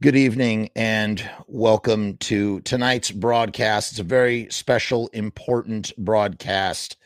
[0.00, 3.90] Good evening and welcome to tonight's broadcast.
[3.90, 6.96] It's a very special, important broadcast.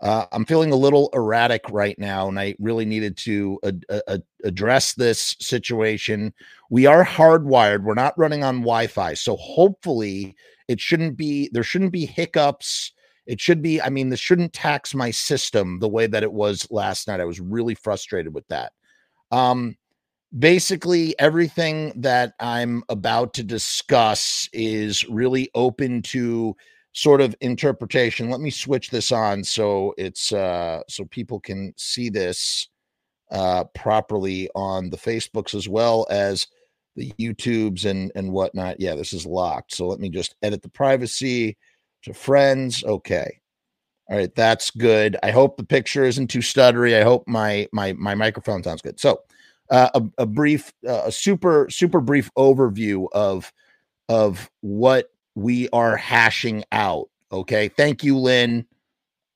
[0.00, 3.58] Uh, I'm feeling a little erratic right now, and I really needed to
[4.44, 6.32] address this situation.
[6.70, 9.12] We are hardwired, we're not running on Wi Fi.
[9.12, 10.34] So hopefully,
[10.68, 12.92] it shouldn't be, there shouldn't be hiccups.
[13.26, 16.66] It should be, I mean, this shouldn't tax my system the way that it was
[16.70, 17.20] last night.
[17.20, 18.72] I was really frustrated with that.
[19.30, 19.76] Um,
[20.36, 26.54] basically everything that I'm about to discuss is really open to
[26.92, 28.28] sort of interpretation.
[28.30, 32.68] Let me switch this on so it's uh so people can see this
[33.30, 36.46] uh properly on the Facebooks as well as
[36.96, 38.80] the YouTubes and and whatnot.
[38.80, 39.74] Yeah, this is locked.
[39.74, 41.56] So let me just edit the privacy
[42.02, 42.84] to friends.
[42.84, 43.40] Okay.
[44.10, 45.16] All right, that's good.
[45.22, 46.98] I hope the picture isn't too stuttery.
[46.98, 48.98] I hope my my my microphone sounds good.
[49.00, 49.20] So
[49.70, 53.52] uh, a, a, brief, uh, a super super brief overview of
[54.08, 57.08] of what we are hashing out.
[57.32, 58.66] Okay, thank you, Lynn.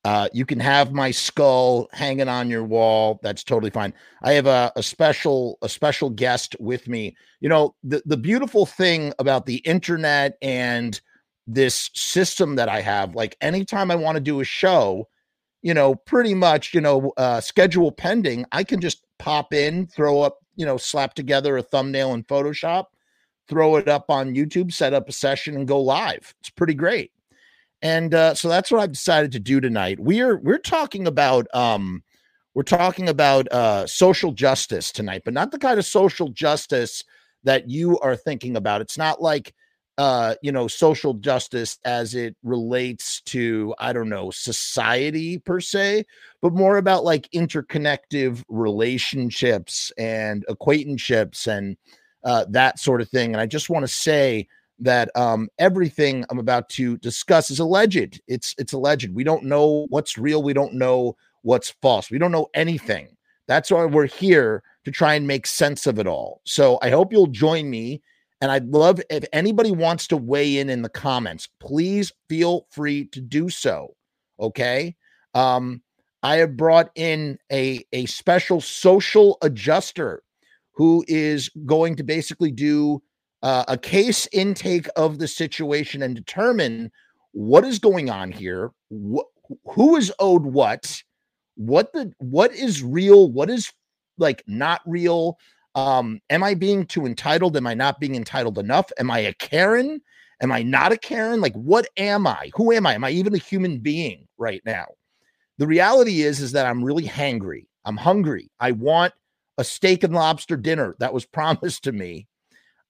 [0.04, 3.20] Uh, you can have my skull hanging on your wall.
[3.22, 3.94] That's totally fine.
[4.22, 7.16] I have a, a special a special guest with me.
[7.40, 11.00] You know the the beautiful thing about the internet and
[11.46, 13.14] this system that I have.
[13.14, 15.08] Like anytime I want to do a show,
[15.62, 20.20] you know, pretty much, you know, uh, schedule pending, I can just pop in, throw
[20.20, 22.86] up, you know, slap together a thumbnail in Photoshop,
[23.48, 26.34] throw it up on YouTube, set up a session, and go live.
[26.40, 27.12] It's pretty great.
[27.82, 30.00] And uh, so that's what I've decided to do tonight.
[30.00, 32.02] We're we're talking about um,
[32.54, 37.04] we're talking about uh, social justice tonight, but not the kind of social justice
[37.44, 38.80] that you are thinking about.
[38.80, 39.54] It's not like
[39.98, 46.04] uh you know social justice as it relates to i don't know society per se
[46.40, 51.76] but more about like interconnective relationships and acquaintanceships and
[52.24, 54.46] uh that sort of thing and i just want to say
[54.78, 58.20] that um everything i'm about to discuss is alleged.
[58.26, 59.14] It's it's alleged.
[59.14, 60.42] We don't know what's real.
[60.42, 62.10] We don't know what's false.
[62.10, 63.16] We don't know anything.
[63.46, 66.40] That's why we're here to try and make sense of it all.
[66.44, 68.02] So i hope you'll join me
[68.42, 73.04] and I'd love if anybody wants to weigh in in the comments, please feel free
[73.12, 73.94] to do so.
[74.40, 74.96] Okay.
[75.32, 75.80] Um,
[76.24, 80.24] I have brought in a, a special social adjuster
[80.72, 83.00] who is going to basically do
[83.44, 86.90] uh, a case intake of the situation and determine
[87.30, 89.30] what is going on here, wh-
[89.70, 91.00] who is owed what,
[91.54, 93.70] what the what is real, what is
[94.18, 95.38] like not real,
[95.74, 97.56] um, am I being too entitled?
[97.56, 98.90] Am I not being entitled enough?
[98.98, 100.00] Am I a Karen?
[100.40, 101.40] Am I not a Karen?
[101.40, 102.50] Like, what am I?
[102.54, 102.94] Who am I?
[102.94, 104.86] Am I even a human being right now?
[105.58, 107.66] The reality is, is that I'm really hangry.
[107.84, 108.50] I'm hungry.
[108.58, 109.14] I want
[109.58, 112.26] a steak and lobster dinner that was promised to me.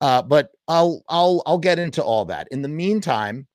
[0.01, 2.49] Uh, but I'll I'll I'll get into all that.
[2.51, 3.47] In the meantime,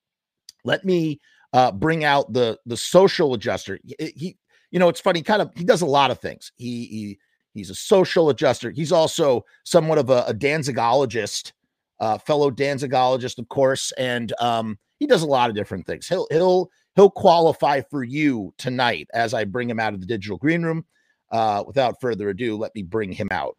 [0.64, 1.20] let me
[1.52, 3.80] uh, bring out the the social adjuster.
[3.84, 4.38] He, he,
[4.72, 5.22] you know, it's funny.
[5.24, 6.54] Kind of, he does a lot of things.
[6.56, 7.20] He he
[7.58, 8.72] He's a social adjuster.
[8.72, 11.54] He's also somewhat of a, a Danzigologist,
[12.00, 16.08] uh, fellow Danzigologist, of course, and um, he does a lot of different things.
[16.08, 20.38] He'll he'll he'll qualify for you tonight as I bring him out of the digital
[20.38, 20.86] green room.
[21.30, 23.58] Uh, without further ado, let me bring him out.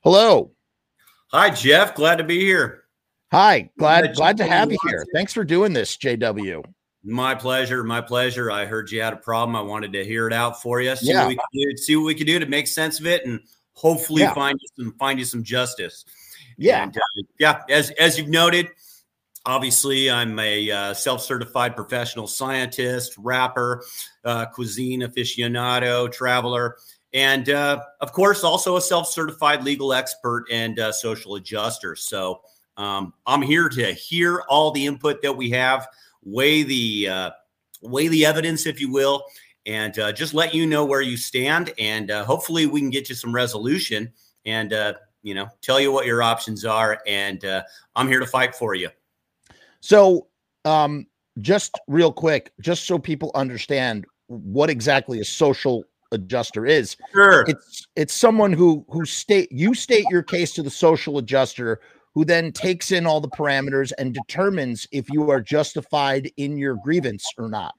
[0.00, 0.52] Hello.
[1.32, 1.94] Hi, Jeff.
[1.94, 2.84] Glad to be here.
[3.30, 5.04] Hi, glad glad to have you here.
[5.12, 6.64] Thanks for doing this, JW.
[7.04, 7.84] My pleasure.
[7.84, 8.50] My pleasure.
[8.50, 9.54] I heard you had a problem.
[9.56, 10.94] I wanted to hear it out for you.
[10.96, 11.20] See yeah.
[11.20, 11.76] what we can do.
[11.76, 13.40] See what we can do to make sense of it, and
[13.72, 14.34] hopefully yeah.
[14.34, 16.04] find you some find you some justice.
[16.56, 16.82] Yeah.
[16.82, 17.62] And, uh, yeah.
[17.70, 18.68] As as you've noted,
[19.46, 23.84] obviously I'm a uh, self-certified professional scientist, rapper,
[24.24, 26.76] uh, cuisine aficionado, traveler,
[27.14, 31.94] and uh, of course also a self-certified legal expert and uh, social adjuster.
[31.94, 32.40] So
[32.76, 35.86] um, I'm here to hear all the input that we have
[36.32, 37.30] weigh the uh,
[37.82, 39.24] weigh the evidence, if you will,
[39.66, 41.72] and uh, just let you know where you stand.
[41.78, 44.12] And uh, hopefully, we can get you some resolution
[44.44, 47.00] and uh, you know tell you what your options are.
[47.06, 47.62] And uh,
[47.96, 48.90] I'm here to fight for you.
[49.80, 50.26] So,
[50.64, 51.06] um,
[51.40, 56.96] just real quick, just so people understand what exactly a social adjuster is.
[57.12, 57.44] Sure.
[57.46, 61.80] It's it's someone who who state you state your case to the social adjuster
[62.18, 66.74] who then takes in all the parameters and determines if you are justified in your
[66.74, 67.72] grievance or not.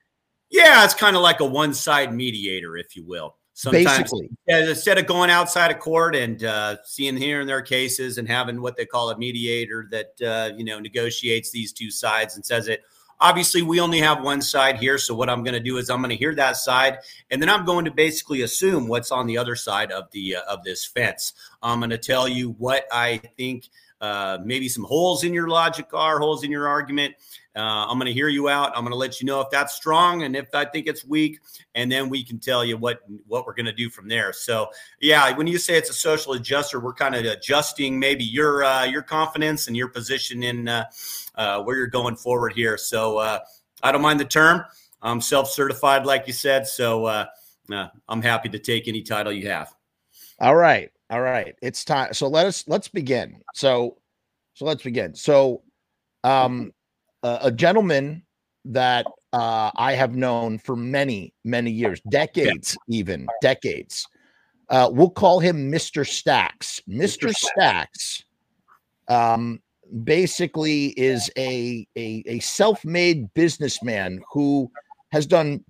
[0.48, 3.36] Yeah, it's kind of like a one side mediator, if you will.
[3.52, 4.30] Sometimes Basically.
[4.46, 8.78] instead of going outside of court and uh, seeing here their cases and having what
[8.78, 12.82] they call a mediator that uh, you know negotiates these two sides and says it
[13.22, 14.96] Obviously, we only have one side here.
[14.96, 16.98] So, what I'm going to do is I'm going to hear that side,
[17.30, 20.42] and then I'm going to basically assume what's on the other side of the uh,
[20.48, 21.34] of this fence.
[21.62, 23.68] I'm going to tell you what I think
[24.00, 27.14] uh, maybe some holes in your logic are, holes in your argument.
[27.54, 28.72] Uh, I'm going to hear you out.
[28.76, 31.40] I'm going to let you know if that's strong and if I think it's weak,
[31.74, 34.32] and then we can tell you what what we're going to do from there.
[34.32, 34.70] So,
[35.00, 38.84] yeah, when you say it's a social adjuster, we're kind of adjusting maybe your uh,
[38.84, 40.84] your confidence and your position in uh,
[41.34, 42.78] uh, where you're going forward here.
[42.78, 44.64] So, I don't mind the term.
[45.02, 46.68] I'm self certified, like you said.
[46.68, 47.26] So,
[47.68, 49.74] I'm happy to take any title you have.
[50.38, 50.92] All right.
[51.10, 52.14] All right, it's time.
[52.14, 53.42] So let us let's begin.
[53.54, 53.98] So
[54.54, 55.14] so let's begin.
[55.14, 55.62] So
[56.22, 56.72] um
[57.24, 58.22] uh, a gentleman
[58.66, 64.06] that uh I have known for many many years, decades even, decades.
[64.68, 66.06] Uh we'll call him Mr.
[66.06, 66.80] Stacks.
[66.88, 67.34] Mr.
[67.34, 68.24] Stacks
[69.08, 69.60] um
[70.04, 74.70] basically is a a, a self-made businessman who
[75.10, 75.64] has done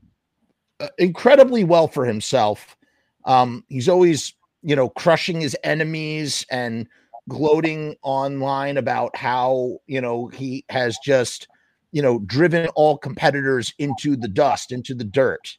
[0.81, 2.77] uh, incredibly well for himself.
[3.25, 6.87] Um, he's always you know, crushing his enemies and
[7.29, 11.49] gloating online about how, you know, he has just,
[11.93, 15.57] you know, driven all competitors into the dust, into the dirt.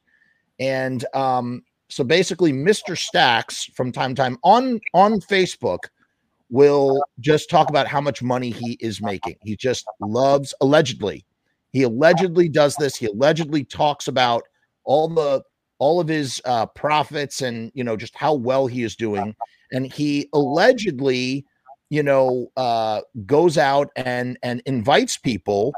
[0.60, 2.98] And um, so basically, Mr.
[2.98, 5.86] Stacks from time to time on on Facebook
[6.50, 9.36] will just talk about how much money he is making.
[9.44, 11.26] He just loves allegedly.
[11.72, 12.96] He allegedly does this.
[12.96, 14.44] He allegedly talks about
[14.84, 15.42] all the
[15.82, 19.36] all of his uh, profits and you know just how well he is doing.
[19.72, 21.44] And he allegedly
[21.90, 25.74] you know uh, goes out and and invites people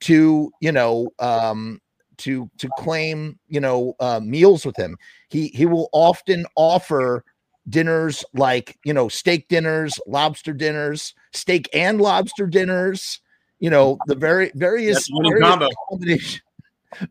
[0.00, 1.80] to you know um,
[2.18, 4.98] to to claim you know uh, meals with him.
[5.30, 7.24] He he will often offer
[7.70, 13.20] dinners like you know steak dinners lobster dinners steak and lobster dinners
[13.60, 16.40] you know the very various, various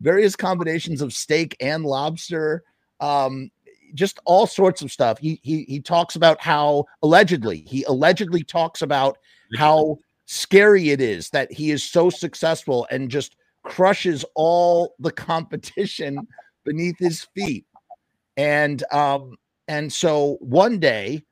[0.00, 2.62] various combinations of steak and lobster,
[3.00, 3.50] um,
[3.94, 5.18] just all sorts of stuff.
[5.18, 9.18] He he he talks about how allegedly he allegedly talks about
[9.56, 16.26] how scary it is that he is so successful and just crushes all the competition
[16.64, 17.64] beneath his feet.
[18.36, 19.36] And um
[19.68, 21.22] and so one day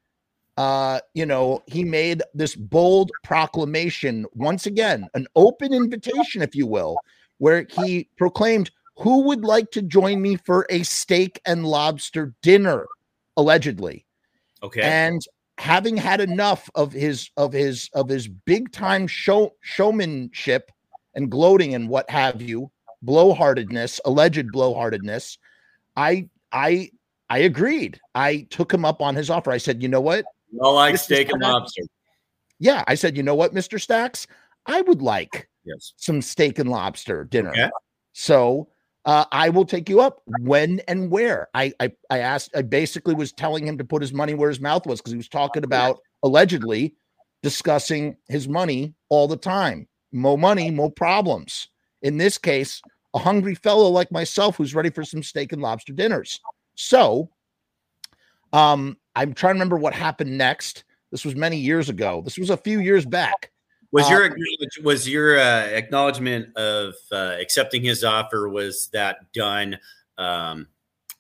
[0.57, 6.67] uh you know he made this bold proclamation once again an open invitation if you
[6.67, 6.97] will
[7.39, 12.87] where he proclaimed, Who would like to join me for a steak and lobster dinner?
[13.37, 14.07] Allegedly.
[14.63, 14.83] Okay.
[14.83, 15.21] And
[15.59, 20.71] having had enough of his of his of his big time show showmanship
[21.15, 22.71] and gloating and what have you,
[23.05, 25.39] blowhardedness, alleged blowhardedness,
[25.97, 26.91] I I
[27.29, 28.01] I agreed.
[28.15, 29.51] I took him up on his offer.
[29.51, 30.25] I said, you know what?
[30.63, 31.83] I like steak and lobster.
[32.59, 33.81] Yeah, I said, you know what, Mr.
[33.81, 34.27] Stacks,
[34.65, 35.93] I would like yes.
[35.97, 37.51] some steak and lobster dinner.
[37.51, 37.71] Okay.
[38.13, 38.69] So
[39.05, 41.49] uh, I will take you up when and where.
[41.55, 42.57] I, I I asked.
[42.57, 45.17] I basically was telling him to put his money where his mouth was because he
[45.17, 46.95] was talking about allegedly
[47.43, 49.87] discussing his money all the time.
[50.13, 51.69] More money, more problems.
[52.03, 52.83] In this case,
[53.15, 56.41] a hungry fellow like myself who's ready for some steak and lobster dinners.
[56.75, 57.31] So,
[58.53, 60.85] um, I'm trying to remember what happened next.
[61.13, 62.23] This was many years ago.
[62.25, 63.53] This was a few years back.
[63.97, 69.79] Was your uh, was your uh, acknowledgement of uh, accepting his offer was that done?
[70.19, 70.69] Um,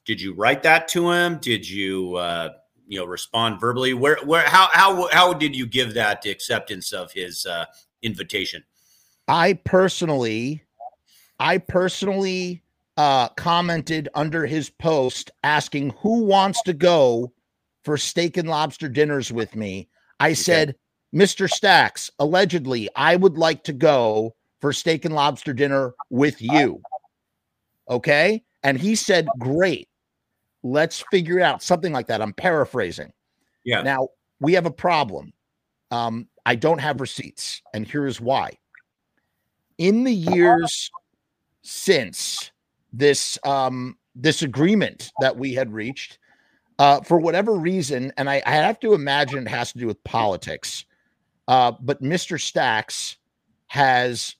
[0.04, 1.38] did you write that to him?
[1.38, 2.50] Did you uh,
[2.86, 3.94] you know respond verbally?
[3.94, 7.64] Where where how how how did you give that acceptance of his uh,
[8.02, 8.62] invitation?
[9.26, 10.62] I personally,
[11.40, 12.62] I personally
[12.98, 17.32] uh, commented under his post asking who wants to go
[17.84, 19.88] for steak and lobster dinners with me.
[20.20, 20.34] I okay.
[21.14, 21.48] Mr.
[21.48, 26.82] Stacks, allegedly, I would like to go for steak and lobster dinner with you.
[27.88, 28.42] Okay.
[28.62, 29.88] And he said, Great.
[30.62, 32.20] Let's figure it out something like that.
[32.20, 33.12] I'm paraphrasing.
[33.64, 33.82] Yeah.
[33.82, 34.08] Now
[34.40, 35.32] we have a problem.
[35.90, 38.58] Um, I don't have receipts, and here's why.
[39.78, 40.90] In the years
[41.62, 42.50] since
[42.92, 46.18] this um, this agreement that we had reached,
[46.78, 50.02] uh, for whatever reason, and I, I have to imagine it has to do with
[50.04, 50.84] politics.
[51.48, 52.40] Uh, but Mr.
[52.40, 53.16] Stacks
[53.68, 54.36] has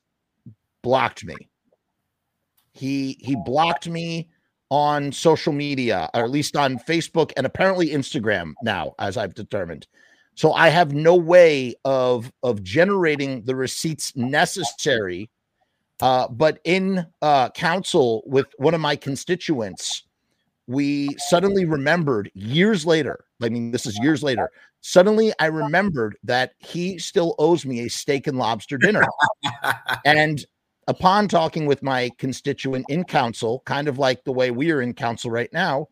[0.83, 1.37] blocked me.
[2.73, 4.29] He he blocked me
[4.71, 9.87] on social media, or at least on Facebook and apparently Instagram now, as I've determined.
[10.35, 15.31] So I have no way of of generating the receipts necessary.
[16.03, 20.06] Uh, but in uh, council with one of my constituents,
[20.67, 23.25] we suddenly remembered years later.
[23.43, 24.51] I mean, this is years later.
[24.81, 29.05] Suddenly, I remembered that he still owes me a steak and lobster dinner.
[30.05, 30.45] and
[30.89, 34.95] upon talking with my constituent in council, kind of like the way we are in
[34.95, 35.89] council right now,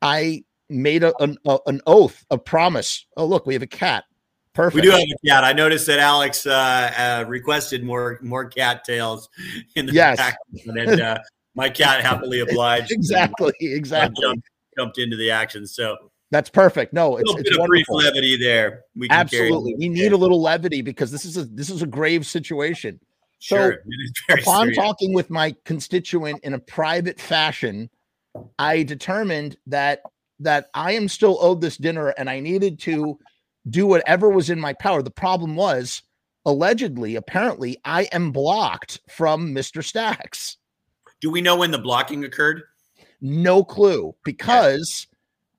[0.00, 3.06] I made a, an, a, an oath, a promise.
[3.16, 4.04] Oh, look, we have a cat.
[4.54, 4.74] Perfect.
[4.74, 5.44] We do have a cat.
[5.44, 9.30] I noticed that Alex uh, uh, requested more more cat tails
[9.76, 10.18] in the Yes.
[10.18, 11.18] back, and uh,
[11.54, 12.90] my cat happily obliged.
[12.92, 14.22] exactly, exactly.
[14.22, 15.66] Jumped, jumped into the action.
[15.66, 15.96] So
[16.30, 16.92] That's perfect.
[16.92, 18.82] No, a it's little it's bit of brief levity there.
[18.96, 19.46] We can carry.
[19.46, 22.98] Absolutely, we need a little levity because this is a this is a grave situation.
[23.38, 23.70] So, Sure.
[23.72, 24.76] it is very Upon serious.
[24.78, 27.90] talking with my constituent in a private fashion,
[28.58, 30.00] I determined that
[30.38, 33.18] that I am still owed this dinner and I needed to
[33.70, 35.02] do whatever was in my power.
[35.02, 36.02] The problem was
[36.46, 39.84] allegedly, apparently, I am blocked from Mr.
[39.84, 40.56] Stacks.
[41.22, 42.64] Do we know when the blocking occurred?
[43.20, 45.06] No clue because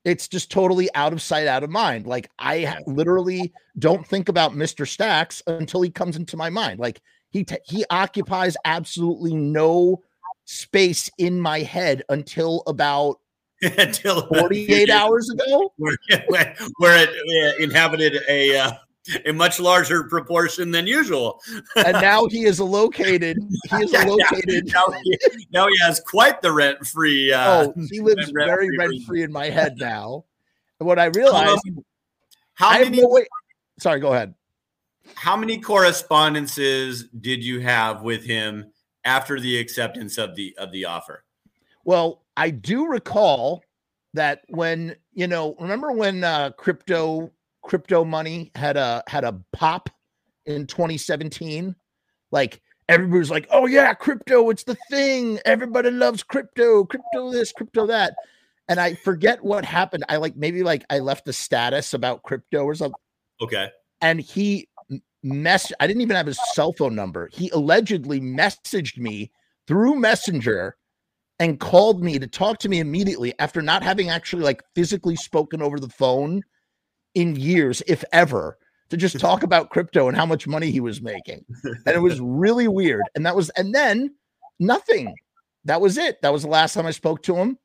[0.03, 2.05] it's just totally out of sight, out of mind.
[2.05, 4.86] Like I ha- literally don't think about Mr.
[4.86, 6.79] Stacks until he comes into my mind.
[6.79, 10.01] Like he ta he occupies absolutely no
[10.43, 13.20] space in my head until about
[13.77, 15.72] Until 48 hours ago.
[15.77, 18.72] where, where where it inhabited a uh,
[19.25, 21.41] a much larger proportion than usual.
[21.75, 23.38] And now he is located.
[23.69, 24.72] He is located.
[24.74, 25.17] now, he,
[25.51, 27.31] now he has quite the rent free.
[27.33, 30.25] Uh, Oh, he lives rent- very rent-free free in my head now.
[30.79, 31.62] And what I realized,
[32.53, 33.25] how I many no way.
[33.79, 34.33] Sorry, go ahead.
[35.15, 38.72] how many correspondences did you have with him
[39.03, 41.24] after the acceptance of the of the offer?
[41.86, 43.63] Well, I do recall
[44.13, 47.31] that when you know, remember when uh, crypto
[47.63, 49.89] crypto money had a had a pop
[50.46, 51.75] in 2017?
[52.32, 55.39] Like everybody was like, "Oh yeah, crypto, it's the thing.
[55.46, 56.86] Everybody loves crypto.
[56.86, 58.15] Crypto this, crypto that."
[58.70, 60.05] And I forget what happened.
[60.10, 62.96] I like maybe like I left a status about crypto or something,
[63.41, 63.70] Okay.
[64.01, 64.70] and he
[65.22, 65.72] mess.
[65.79, 67.29] I didn't even have his cell phone number.
[67.34, 69.32] He allegedly messaged me
[69.67, 70.75] through Messenger
[71.39, 75.62] and called me to talk to me immediately after not having actually like physically spoken
[75.62, 76.41] over the phone
[77.15, 78.58] in years, if ever,
[78.89, 81.46] to just talk about crypto and how much money he was making.
[81.86, 83.03] And it was really weird.
[83.15, 84.15] And that was, and then
[84.60, 85.13] nothing.
[85.65, 86.22] That was it.
[86.22, 87.58] That was the last time I spoke to him.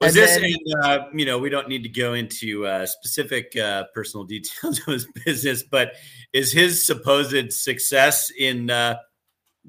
[0.00, 2.86] Was And this, then- and, uh, you know, we don't need to go into uh,
[2.86, 5.92] specific uh, personal details of his business, but
[6.32, 8.96] is his supposed success in uh,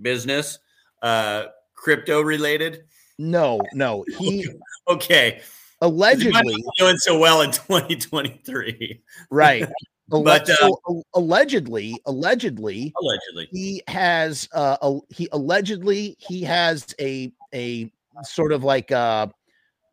[0.01, 0.59] business
[1.01, 1.45] uh,
[1.75, 2.83] crypto related?
[3.17, 4.05] No, no.
[4.17, 4.47] He
[4.87, 5.41] Okay.
[5.81, 9.67] 'Cause he might allegedly, doing so well in 2023, right.
[10.11, 13.47] But, uh, so, al- allegedly, allegedly, allegedly.
[13.51, 17.91] he has uh a, he allegedly he has a a
[18.23, 19.27] sort of like uh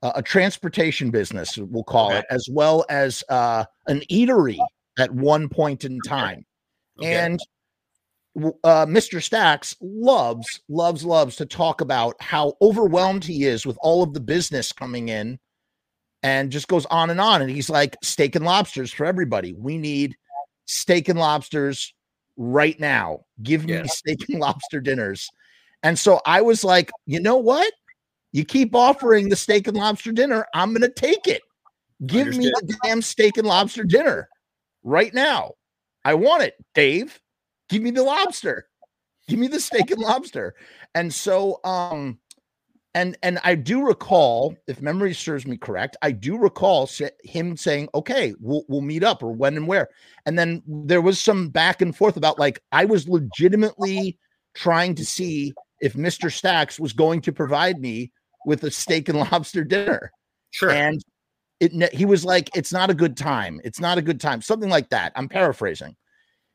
[0.00, 2.20] a, a transportation business we'll call Okay.
[2.20, 4.56] it as well as uh an eatery
[4.98, 6.46] at one point in time
[6.98, 7.14] Okay.
[7.14, 7.40] and
[8.64, 14.02] uh mr stacks loves loves loves to talk about how overwhelmed he is with all
[14.02, 15.38] of the business coming in
[16.22, 19.78] and just goes on and on and he's like steak and lobsters for everybody we
[19.78, 20.16] need
[20.66, 21.94] steak and lobsters
[22.36, 23.20] right now.
[23.42, 23.86] Give me Yeah.
[23.86, 25.28] steak and lobster dinners.
[25.82, 27.72] And so I was like, you know what?
[28.32, 30.46] You keep offering the steak and lobster dinner.
[30.52, 31.42] I'm going to take it.
[32.04, 34.28] Give me the damn steak and lobster dinner
[34.82, 35.54] right now.
[36.04, 37.18] I want it, Dave.
[37.70, 38.68] Give me the lobster.
[39.28, 40.54] Give me the steak and lobster.
[40.94, 42.18] And so, um,
[42.96, 46.88] and and I do recall, if memory serves me correct, I do recall
[47.22, 49.90] him saying, "Okay, we'll we'll meet up, or when and where."
[50.24, 54.18] And then there was some back and forth about like I was legitimately
[54.54, 56.32] trying to see if Mr.
[56.32, 58.12] Stacks was going to provide me
[58.46, 60.10] with a steak and lobster dinner,
[60.50, 60.70] Sure.
[60.70, 61.02] and
[61.60, 63.60] it he was like, "It's not a good time.
[63.62, 65.12] It's not a good time." Something like that.
[65.16, 65.96] I'm paraphrasing.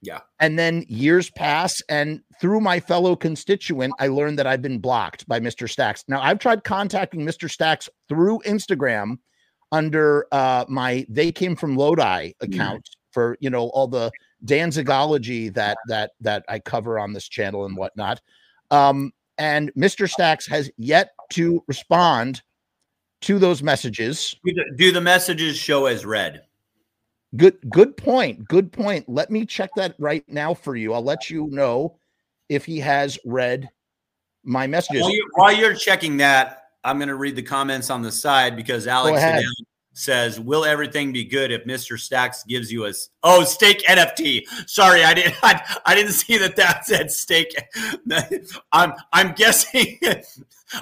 [0.01, 0.19] Yeah.
[0.39, 5.27] And then years pass, and through my fellow constituent, I learned that I've been blocked
[5.27, 5.69] by Mr.
[5.69, 6.03] Stacks.
[6.07, 7.49] Now, I've tried contacting Mr.
[7.49, 9.17] Stacks through Instagram
[9.71, 14.11] under uh, my "They Came from Lodi" account for you know all the
[14.43, 18.21] Danzigology that that that I cover on this channel and whatnot.
[18.71, 20.09] Um, and Mr.
[20.09, 22.41] Stacks has yet to respond
[23.21, 24.35] to those messages.
[24.45, 26.43] do, the, do the messages show as read?
[27.37, 28.45] Good, good point.
[28.47, 29.07] Good point.
[29.07, 30.93] Let me check that right now for you.
[30.93, 31.97] I'll let you know
[32.49, 33.69] if he has read
[34.43, 35.03] my messages.
[35.03, 38.55] While, you, while you're checking that, I'm going to read the comments on the side
[38.55, 39.21] because Alex
[39.93, 41.99] says, "Will everything be good if Mr.
[41.99, 42.93] Stacks gives you a
[43.23, 47.55] oh stake NFT?" Sorry, I didn't I, I didn't see that that said stake.
[48.71, 49.99] I'm I'm guessing.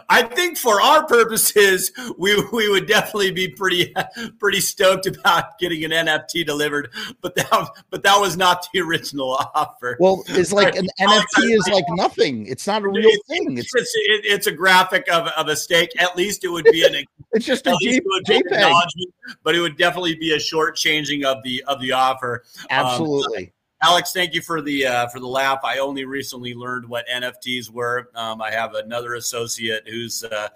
[0.08, 3.94] I think for our purposes, we we would definitely be pretty
[4.38, 9.32] pretty stoked about getting an NFT delivered, but that but that was not the original
[9.56, 9.98] offer.
[10.00, 12.46] Well, it's like an NFT oh, is like nothing.
[12.46, 13.58] It's not a real thing.
[13.58, 15.90] It's It's, it, it's a graphic of, of a stake.
[16.00, 18.36] At least it would be an it's just a at least J- it would be
[18.36, 19.09] an JPEG.
[19.44, 22.44] But it would definitely be a short changing of the of the offer.
[22.72, 23.46] Um, Absolutely.
[23.46, 23.52] Um,
[23.82, 25.60] Alex, thank you for the uh, for the laugh.
[25.64, 28.10] I only recently learned what NFTs were.
[28.14, 30.50] Um, I have another associate who's uh,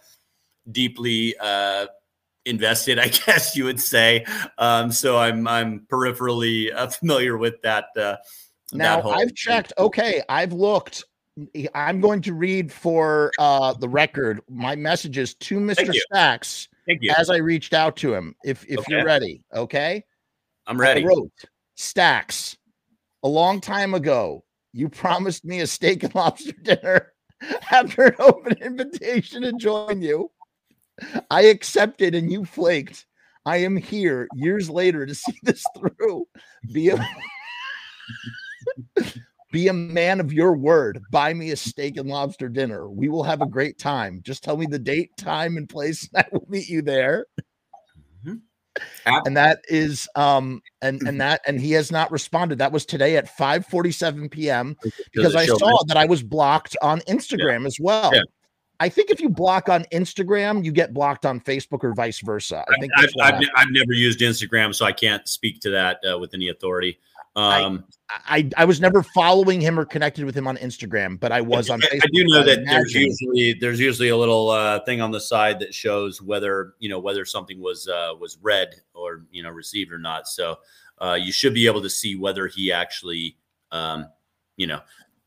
[0.72, 1.88] deeply uh,
[2.46, 4.26] invested, I guess you would say.
[4.58, 7.86] Um, so I'm I'm peripherally uh, familiar with that.
[7.96, 8.18] Uh,
[8.74, 9.72] now that I've checked.
[9.78, 11.06] Okay, I've looked.
[11.74, 15.92] I'm going to read for uh, the record my messages to Mr.
[15.94, 16.68] Stacks
[17.18, 18.36] as I reached out to him.
[18.44, 18.86] If if okay.
[18.90, 20.04] you're ready, okay.
[20.68, 21.04] I'm ready.
[21.04, 21.32] I wrote
[21.76, 22.58] Stacks
[23.24, 27.14] a long time ago, you promised me a steak and lobster dinner
[27.72, 30.30] after an open invitation to join you.
[31.32, 33.06] I accepted and you flaked.
[33.46, 36.28] I am here years later to see this through.
[36.72, 37.08] Be a
[39.54, 41.02] be a man of your word.
[41.12, 42.90] Buy me a steak and lobster dinner.
[42.90, 44.20] We will have a great time.
[44.24, 47.28] Just tell me the date, time, and place, and I will meet you there
[49.06, 53.18] and that is um and and that and he has not responded that was today
[53.18, 54.76] at 5 47 p.m
[55.14, 57.68] because i saw that i was blocked on instagram yeah.
[57.68, 58.22] as well yeah.
[58.80, 62.66] i think if you block on instagram you get blocked on facebook or vice versa
[62.68, 66.18] i think i've, I've, I've, never used instagram so i can't speak to that uh,
[66.18, 67.00] with any authority
[67.36, 71.32] um, I, I, I was never following him or connected with him on Instagram, but
[71.32, 72.04] I was on Facebook.
[72.04, 75.60] I do know that there's usually there's usually a little uh, thing on the side
[75.60, 79.92] that shows whether you know whether something was uh, was read or you know received
[79.92, 80.28] or not.
[80.28, 80.60] So
[81.02, 83.38] uh, you should be able to see whether he actually
[83.72, 84.08] um,
[84.56, 84.82] you know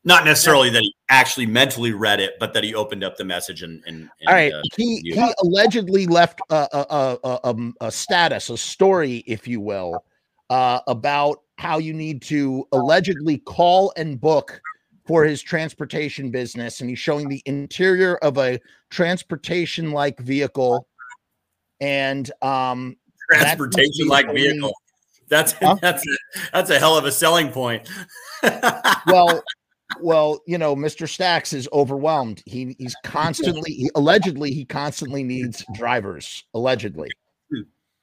[0.05, 3.63] not necessarily that he actually mentally read it, but that he opened up the message
[3.63, 3.83] and.
[3.85, 8.49] and, and All right, uh, he he allegedly left a a, a, a, a status,
[8.49, 10.05] a story, if you will,
[10.49, 14.61] uh, about how you need to allegedly call and book
[15.05, 16.81] for his transportation business.
[16.81, 20.87] And he's showing the interior of a transportation like vehicle.
[21.79, 22.97] And um,
[23.31, 24.73] transportation like vehicle.
[25.29, 25.77] That's huh?
[25.81, 26.17] that's a,
[26.53, 27.89] that's a hell of a selling point.
[29.07, 29.43] well,
[30.01, 31.07] well, you know, Mr.
[31.07, 32.43] Stacks is overwhelmed.
[32.45, 36.43] He he's constantly he, allegedly he constantly needs drivers.
[36.53, 37.09] Allegedly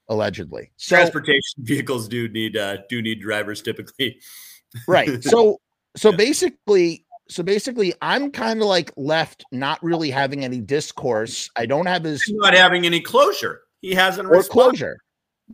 [0.08, 0.70] allegedly.
[0.76, 4.20] So, Transportation vehicles do need uh, do need drivers typically.
[4.88, 5.22] right.
[5.22, 5.60] So
[5.96, 11.48] so basically so basically I'm kind of like left not really having any discourse.
[11.56, 13.62] I don't have his He's not having any closure.
[13.80, 14.98] He hasn't or closure.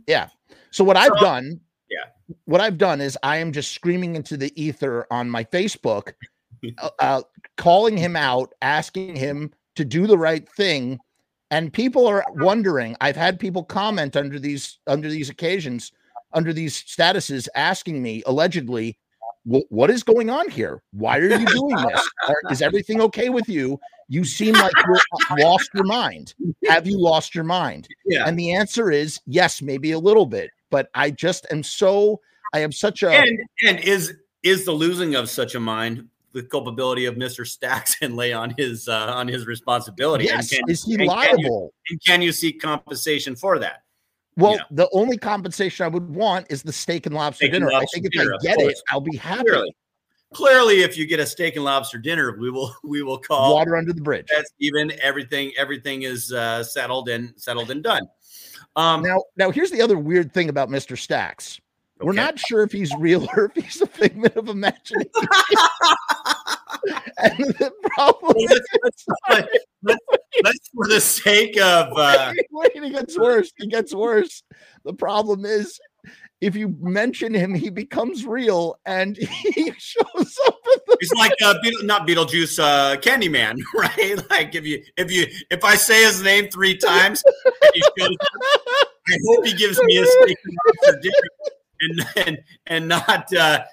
[0.07, 0.29] Yeah.
[0.71, 1.59] So what I've done
[1.91, 2.35] yeah.
[2.45, 6.13] What I've done is I am just screaming into the ether on my Facebook
[6.77, 7.21] uh, uh,
[7.57, 10.97] calling him out, asking him to do the right thing
[11.51, 15.91] and people are wondering i've had people comment under these under these occasions
[16.33, 18.97] under these statuses asking me allegedly
[19.43, 20.83] what is going on here?
[20.91, 22.09] Why are you doing this?
[22.51, 23.79] Is everything okay with you?
[24.07, 26.35] You seem like you uh, lost your mind.
[26.67, 27.87] Have you lost your mind?
[28.05, 28.27] Yeah.
[28.27, 32.19] and the answer is yes maybe a little bit but i just am so
[32.53, 36.43] i am such a and and is is the losing of such a mind the
[36.43, 37.45] culpability of Mr.
[37.45, 40.25] Stacks and lay on his uh, on his responsibility.
[40.25, 41.37] Yes, can, is he liable?
[41.37, 43.83] Can you, and can you seek compensation for that?
[44.37, 44.65] Well, you know?
[44.71, 47.67] the only compensation I would want is the steak and lobster steak dinner.
[47.67, 49.43] And lobster I think if dinner, I get it, I'll be happy.
[49.49, 49.75] Clearly.
[50.33, 53.75] Clearly, if you get a steak and lobster dinner, we will we will call water
[53.75, 54.27] under the bridge.
[54.33, 58.07] That's even everything everything is uh, settled and settled and done.
[58.77, 60.97] Um, now, now here's the other weird thing about Mr.
[60.97, 61.59] Stacks.
[62.01, 62.07] Okay.
[62.07, 65.11] We're not sure if he's real or if he's a figment of imagination.
[67.19, 69.05] and the problem let's,
[69.83, 69.99] let's,
[70.43, 72.33] let's, for the sake of uh...
[72.51, 73.51] wait, wait, it gets worse.
[73.59, 74.41] It gets worse.
[74.83, 75.79] The problem is
[76.41, 79.15] if you mention him, he becomes real and
[79.53, 80.57] he shows up.
[80.99, 84.17] He's like uh, Beetle, not Beetlejuice, uh, Candyman, right?
[84.31, 87.23] Like if you if you if I say his name three times,
[87.75, 88.87] he shows, up.
[89.07, 90.37] I hope he gives me a steak
[91.81, 93.63] and and and not uh,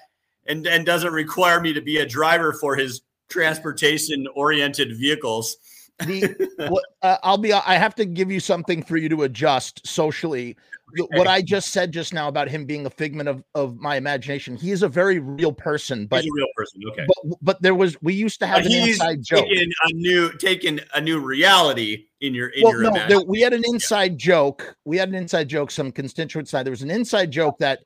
[0.47, 5.57] and and doesn't require me to be a driver for his transportation oriented vehicles.
[5.99, 10.57] the uh, I'll be I have to give you something for you to adjust socially.
[11.11, 14.55] What I just said just now about him being a figment of, of my imagination,
[14.55, 16.07] he is a very real person.
[16.07, 17.05] But he's a real person, okay.
[17.07, 19.45] But, but there was we used to have but an inside joke.
[19.51, 23.53] a new taken a new reality in your in well, your no, there, we had
[23.53, 24.75] an inside joke.
[24.83, 25.69] We had an inside joke.
[25.69, 26.65] Some constituent side.
[26.65, 27.81] There was an inside joke that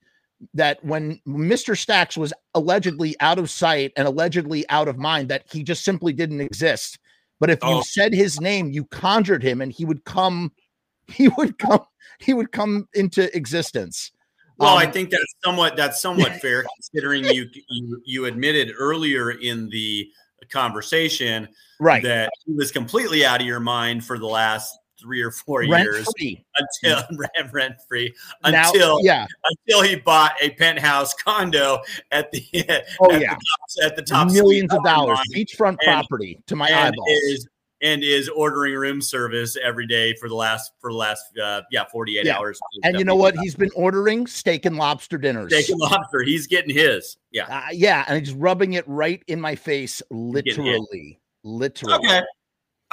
[0.54, 1.78] that when Mr.
[1.78, 6.14] Stacks was allegedly out of sight and allegedly out of mind, that he just simply
[6.14, 7.00] didn't exist.
[7.40, 7.78] But if oh.
[7.78, 10.52] you said his name, you conjured him, and he would come.
[11.10, 11.82] He would come.
[12.20, 14.14] He would come into existence.
[14.58, 19.32] Well, um, I think that's somewhat that's somewhat fair, considering you you you admitted earlier
[19.32, 20.10] in the
[20.50, 21.48] conversation
[21.80, 25.60] right that he was completely out of your mind for the last three or four
[25.68, 26.44] Rent years free.
[26.58, 28.14] until rent, rent free
[28.44, 29.28] Now- until yeah.
[29.68, 32.42] until he bought a penthouse condo at the
[33.02, 33.36] Oh at yeah.
[33.78, 35.18] the at the top Millions of dollars.
[35.18, 37.10] line Beachfront And- property to my and eyeballs.
[37.10, 37.48] is
[37.82, 41.84] and is ordering room service every day for the last for the last uh, yeah
[41.92, 42.38] 48 Yeah.
[42.38, 43.36] hours and you know what?
[43.40, 45.52] He's been ordering steak and lobster dinners.
[45.52, 49.42] steak and lobster he's getting his yeah Uh, yeah, and he's rubbing it right in
[49.42, 51.20] my face, literally.
[51.44, 51.96] Literally.
[51.96, 52.22] okay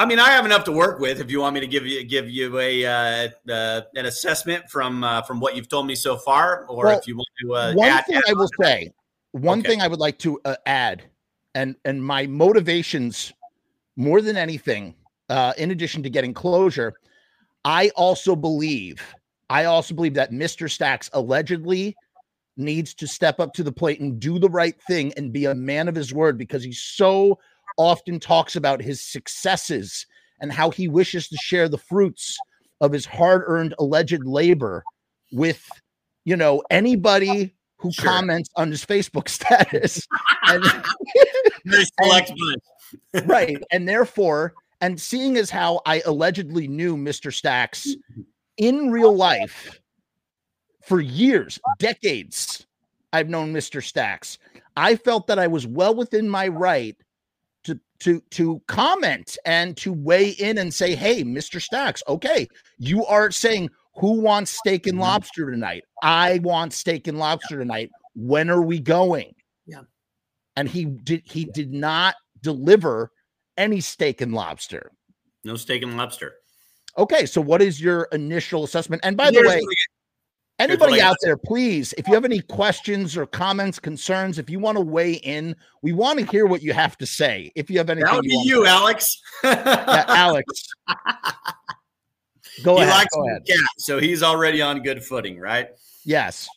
[0.01, 1.21] I mean, I have enough to work with.
[1.21, 5.05] If you want me to give you give you a uh, uh, an assessment from
[5.05, 7.75] uh, from what you've told me so far, or Well, if you want to uh,
[7.75, 8.93] one add, thing add I will on say,
[9.33, 9.69] one Okay.
[9.69, 11.03] thing I would like to uh, add,
[11.55, 13.35] and and my motivations
[13.99, 14.95] more than anything,
[15.29, 16.95] uh, in addition to getting closure,
[17.67, 19.03] I also believe,
[19.51, 20.71] I also believe that Mr.
[20.71, 21.99] Stacks allegedly
[22.57, 25.55] needs to step up to the plate and do the right thing and be a
[25.55, 27.39] man of his word because he's so
[27.77, 30.07] often talks about his successes
[30.41, 32.37] and how he wishes to share the fruits
[32.81, 34.83] of his hard-earned alleged labor
[35.33, 35.69] with
[36.25, 38.05] you know anybody who Sure.
[38.05, 40.07] comments on his Facebook status.
[40.49, 40.63] and,
[41.99, 42.31] bunch.
[43.25, 43.63] right.
[43.71, 47.33] And therefore, and seeing as how I allegedly knew Mr.
[47.33, 47.89] Stacks
[48.57, 49.81] in real life
[50.83, 52.67] for years, decades,
[53.13, 53.83] I've known Mr.
[53.83, 54.39] Stacks.
[54.77, 56.97] I felt that I was well within my right
[57.65, 61.61] to to to comment and to weigh in and say, "Hey, Mr.
[61.61, 65.03] Stacks, okay, you are saying who wants steak and Mhm.
[65.03, 65.85] lobster tonight?
[66.03, 67.91] I want steak and lobster tonight.
[68.15, 69.35] When are we going?"
[69.67, 69.83] Yeah.
[70.57, 73.13] And he did he did not deliver
[73.57, 74.93] any steak and lobster.
[75.45, 76.37] No steak and lobster.
[76.99, 79.01] Okay, so what is your initial assessment?
[79.05, 79.61] And by the way,
[80.61, 84.77] anybody out there, please, if you have any questions or comments, concerns, if you want
[84.77, 87.51] to weigh in, we want to hear what you have to say.
[87.55, 88.67] If you have anything, that would be to you.
[88.67, 89.21] Alex.
[89.43, 90.47] Yeah, Alex.
[92.63, 92.95] Go he ahead.
[92.95, 93.47] likes Go ahead.
[93.47, 95.69] cat, so he's already on good footing, right?
[96.05, 96.49] Yes.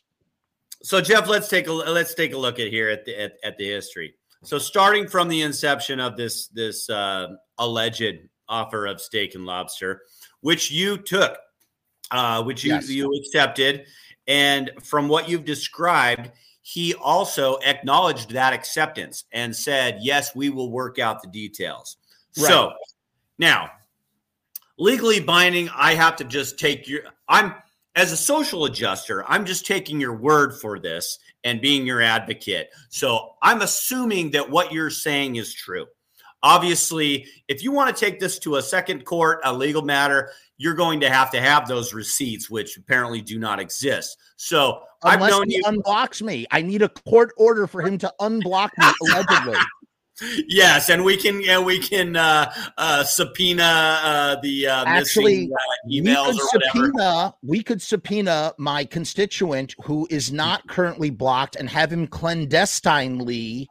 [0.82, 3.56] So Jeff, let's take a let's take a look at here at the at, at
[3.56, 4.14] the history.
[4.44, 10.02] So starting from the inception of this this uh, alleged offer of steak and lobster,
[10.40, 11.38] which you took,
[12.10, 12.88] uh, which you Yes.
[12.88, 13.86] you accepted,
[14.26, 16.30] and from what you've described,
[16.62, 21.96] he also acknowledged that acceptance and said, "Yes, we will work out the details."
[22.32, 22.72] So
[23.38, 23.70] now,
[24.78, 27.02] legally binding, I have to just take your.
[27.28, 27.54] I'm
[27.96, 32.70] as a social adjuster, I'm just taking your word for this and being your advocate.
[32.88, 35.86] So I'm assuming that what you're saying is true.
[36.44, 40.74] Obviously, if you want to take this to a second court, a legal matter, you're
[40.74, 44.18] going to have to have those receipts, which apparently do not exist.
[44.36, 45.62] So I've Unless known he you.
[45.64, 46.46] unblocks me.
[46.50, 49.58] I need a court order for him to unblock me, allegedly.
[50.46, 53.62] yes, and we can and we can uh, uh, subpoena
[54.02, 56.62] uh, the uh, Actually, missing uh, we could or whatever.
[56.74, 63.66] subpoena we could subpoena my constituent who is not currently blocked and have him clandestinely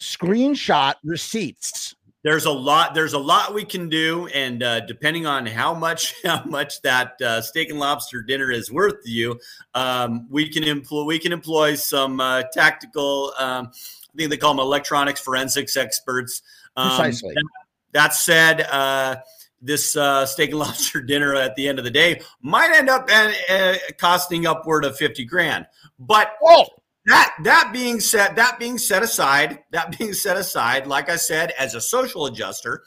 [0.00, 1.93] screenshot receipts
[2.24, 6.14] there's a lot there's a lot we can do and uh, depending on how much
[6.24, 9.38] how much that uh, steak and lobster dinner is worth to you
[9.74, 14.54] um, we can employ we can employ some uh, tactical um, i think they call
[14.54, 16.42] them electronics forensics experts
[16.76, 17.34] um, Precisely.
[17.34, 17.44] that,
[17.92, 19.16] that said uh,
[19.62, 23.08] this uh, steak and lobster dinner at the end of the day might end up
[23.12, 25.66] uh, costing upward of 50 grand
[25.98, 26.64] but oh
[27.06, 31.52] that that being said that being set aside that being set aside like i said
[31.58, 32.82] as a social adjuster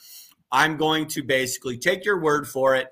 [0.51, 2.87] i'm going to basically take your word for it.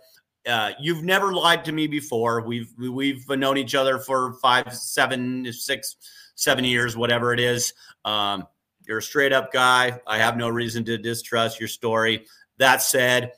[0.48, 2.46] Uh, you've never lied to me before.
[2.46, 5.96] We've we've known each other for five seven six
[6.36, 7.74] seven years whatever it is.
[8.04, 8.46] Um,
[8.88, 10.00] you're a straight up guy.
[10.06, 12.28] I have no reason to distrust your story.
[12.60, 13.32] That said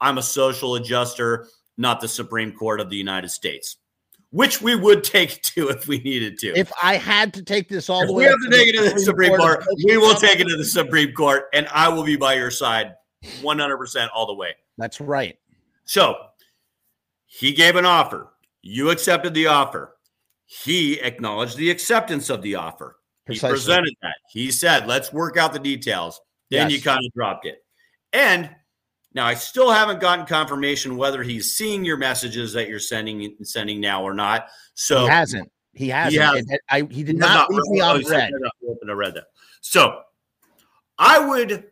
[0.00, 3.76] i'm a social adjuster not the supreme court of the united states
[4.30, 7.88] which we would take to if we needed to if i had to take this
[7.88, 9.96] all if the we way have to take it to the Supreme Court, of we
[9.96, 14.08] will take it to the Supreme Court, and I will be by your side 100%
[14.14, 14.54] all the way.
[14.76, 15.36] that's right
[15.84, 16.16] So
[17.26, 18.32] he gave an offer.
[18.62, 19.94] You accepted the offer.
[20.46, 22.96] He acknowledged the acceptance of the offer.
[23.28, 24.14] He presented that.
[24.30, 26.20] He said, let's work out the details.
[26.50, 27.62] Then you kind of dropped it.
[28.14, 28.48] And
[29.18, 33.80] now I still haven't gotten confirmation whether he's seeing your messages that you're sending sending
[33.80, 34.46] now or not.
[34.74, 36.52] So he hasn't he hasn't hasn't.
[36.52, 38.72] It- I, he did He has not leave me on he said red no, no,
[38.72, 39.24] open, I read that.
[39.60, 40.02] So
[40.98, 41.64] I would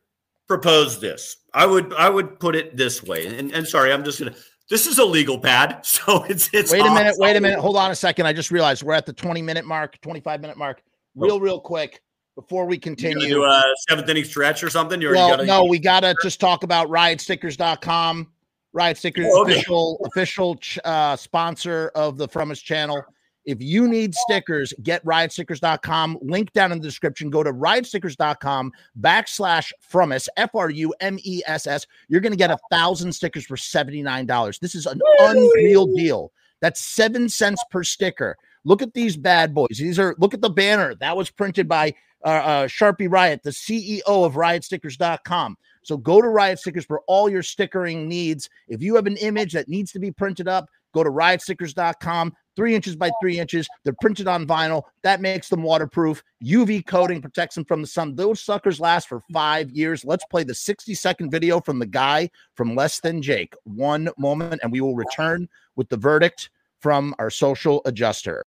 [0.48, 1.36] propose this.
[1.54, 3.28] I would I would put it this way.
[3.28, 4.34] And, and sorry, I'm just gonna
[4.68, 7.60] this is a legal pad, so it's it's wait a minute off- wait a minute
[7.60, 10.56] hold on a second i just realized we're at the 20 minute mark 25 minute
[10.56, 10.82] mark
[11.14, 12.02] real real quick
[12.36, 15.00] before we continue do a seventh inning stretch or something?
[15.00, 18.28] You already well gotta, no we gotta just talk about riotstickers.com
[18.76, 19.52] Riot Stickers, Oh, okay.
[19.54, 23.02] official official uh, sponsor of the Frumess channel.
[23.46, 26.18] If you need stickers, get riotstickers.com.
[26.20, 27.30] Link down in the description.
[27.30, 31.86] Go to riotstickers.com backslash from us, F R U M E S S.
[32.08, 34.58] You're going to get a thousand stickers for $79.
[34.60, 36.32] This is an unreal deal.
[36.60, 38.36] That's seven cents per sticker.
[38.66, 39.78] Look at these bad boys.
[39.78, 43.50] These are, look at the banner that was printed by uh, uh, Sharpie Riot, the
[43.50, 45.56] CEO of riotstickers.com.
[45.82, 48.50] So go to Riot Stickers for all your stickering needs.
[48.66, 52.34] If you have an image that needs to be printed up, go to riotstickers.com.
[52.56, 53.68] Three inches by three inches.
[53.84, 54.82] They're printed on vinyl.
[55.02, 56.24] That makes them waterproof.
[56.42, 58.16] UV coating protects them from the sun.
[58.16, 60.04] Those suckers last for five years.
[60.04, 63.54] Let's play the 60 second video from the guy from Less Than Jake.
[63.62, 66.50] One moment, and we will return with the verdict
[66.80, 68.44] from our social adjuster.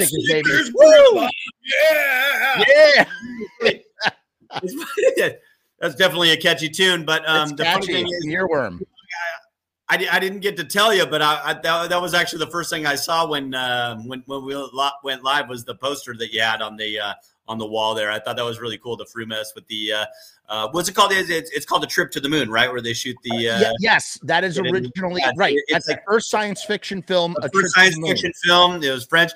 [0.00, 0.70] Riot baby.
[0.74, 1.28] Woo!
[1.64, 3.04] Yeah.
[3.62, 3.74] Yeah.
[5.80, 7.92] That's definitely a catchy tune, but um, It's the funny catchy.
[7.94, 8.80] thing is, Earworm.
[9.88, 12.44] I, di- I didn't get to tell you, but I, I that, that was actually
[12.44, 15.74] the first thing I saw when uh, when when we lo- went live was the
[15.74, 17.14] poster that you had on the uh,
[17.48, 18.08] on the wall there.
[18.10, 18.96] I thought that was really cool.
[18.96, 20.04] The Frumess with the uh,
[20.48, 21.10] uh, what's it called?
[21.12, 22.70] It's, it's it's called the Trip to the Moon, right?
[22.70, 25.56] Where they shoot the uh, Ye- yes, that is it is- originally yeah, right.
[25.56, 27.34] it- That's it's the first science fiction film.
[27.40, 28.10] the a trip first to science the moon.
[28.10, 28.82] fiction film.
[28.84, 29.32] It was French,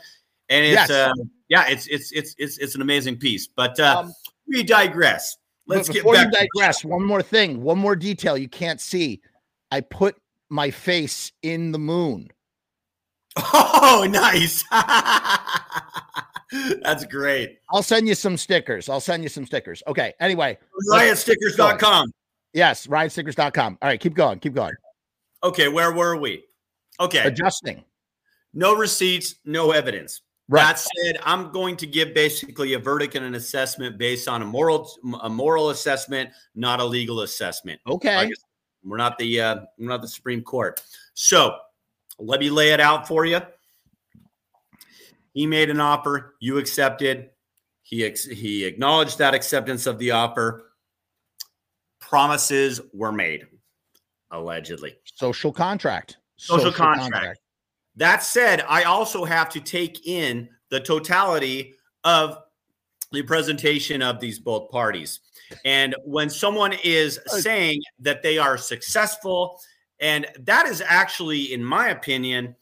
[0.55, 0.91] and it's Yes.
[0.91, 3.47] um, yeah, it's it's it's it's it's an amazing piece.
[3.49, 4.13] But uh, Um,
[4.49, 5.37] we digress.
[5.67, 6.27] Let's get before back.
[6.27, 9.21] you digress, one more thing, one more detail you can't see.
[9.71, 10.17] I put
[10.51, 12.29] my face in the moon.
[13.37, 14.63] Oh, nice.
[16.83, 17.59] That's great.
[17.71, 18.89] I'll send you some stickers.
[18.89, 19.83] I'll send you some stickers.
[19.89, 20.13] Okay.
[20.21, 20.57] Anyway,
[20.93, 22.13] Riotstickers.com.
[22.53, 23.79] yes, riotstickers.com.
[23.83, 24.39] All right, keep going.
[24.39, 24.75] Keep going.
[25.43, 26.45] Okay, where were we?
[27.01, 27.83] Okay, Adjusting.
[28.53, 30.23] no receipts, no evidence.
[30.49, 30.63] Right.
[30.63, 34.45] That said, I'm going to give basically a verdict and an assessment based on a
[34.45, 34.91] moral
[35.23, 37.81] a moral assessment, not a legal assessment.
[37.87, 38.31] Okay.
[38.85, 40.83] We're not the uh, we're not the Supreme Court.
[41.15, 41.57] So
[42.19, 43.41] let me lay it out for you.
[45.33, 47.31] He made an offer, you accepted.
[47.83, 50.73] He ex- he acknowledged that acceptance of the offer.
[52.01, 53.47] Promises were made,
[54.31, 54.97] allegedly.
[55.05, 56.19] Social contract.
[56.37, 57.41] Social contract.
[57.97, 62.39] That said, I also have to take in the totality of
[63.13, 65.21] the presentation of these both parties.
[65.65, 69.61] And when someone is saying that they are successful,
[70.01, 72.57] and that is actually, in my opinion,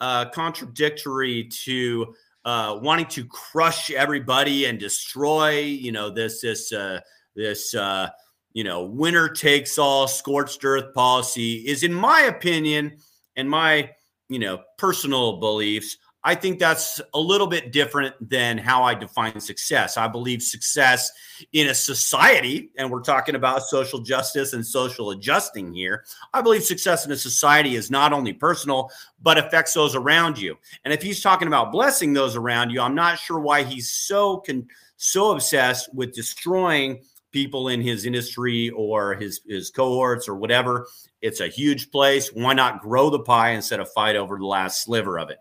[0.00, 2.14] uh, contradictory to
[2.44, 7.00] uh, wanting to crush everybody and destroy, you know, this this uh,
[7.36, 8.08] this uh,
[8.54, 12.96] you know winner takes all scorched earth policy is, in my opinion,
[13.36, 13.90] and my
[14.30, 19.38] you know personal beliefs i think that's a little bit different than how i define
[19.40, 19.96] success.
[19.96, 21.10] I believe success
[21.52, 26.62] in a society and we're talking about social justice and social adjusting here i believe
[26.62, 28.90] success in a society is not only personal
[29.20, 30.56] but affects those around you.
[30.84, 34.38] And if he's talking about blessing those around you i'm not sure why he's so
[34.38, 40.86] con- so obsessed with destroying people in his industry or his his cohorts or whatever
[41.22, 42.32] it's a huge place.
[42.32, 45.38] Why not grow the pie instead of fight over the last sliver of it?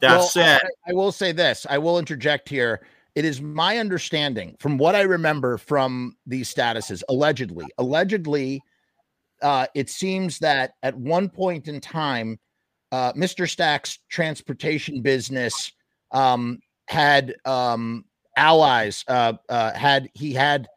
[0.00, 1.66] That Well, said, I, I will say this.
[1.68, 2.86] I will interject here.
[3.14, 8.62] It is my understanding, from what I remember from these statuses, allegedly, allegedly,
[9.42, 12.38] uh, it seems that at one point in time,
[12.92, 13.48] uh, Mr.
[13.48, 15.72] Stack's transportation business
[16.12, 18.04] um, had um,
[18.36, 19.04] allies.
[19.08, 20.68] Uh, uh, had he had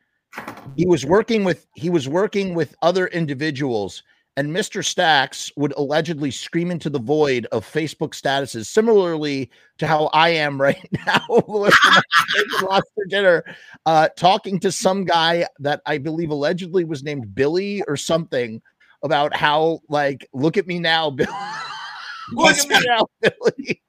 [0.75, 4.03] he was working with he was working with other individuals
[4.35, 4.83] and Mr.
[4.83, 10.59] Stacks would allegedly scream into the void of Facebook statuses, similarly to how I am
[10.61, 13.43] right now with my steak and lobster dinner,
[13.85, 18.61] uh, talking to some guy that I believe allegedly was named Billy or something
[19.03, 21.27] about how like look at me now, Bill.
[22.31, 23.81] look at me now, Billy.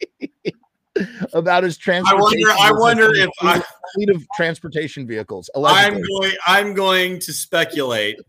[1.33, 2.49] about his I transportation.
[2.49, 2.51] wonder.
[2.61, 3.63] I wonder if I,
[3.95, 5.49] fleet of transportation vehicles.
[5.57, 6.33] I'm going.
[6.47, 8.21] I'm going to speculate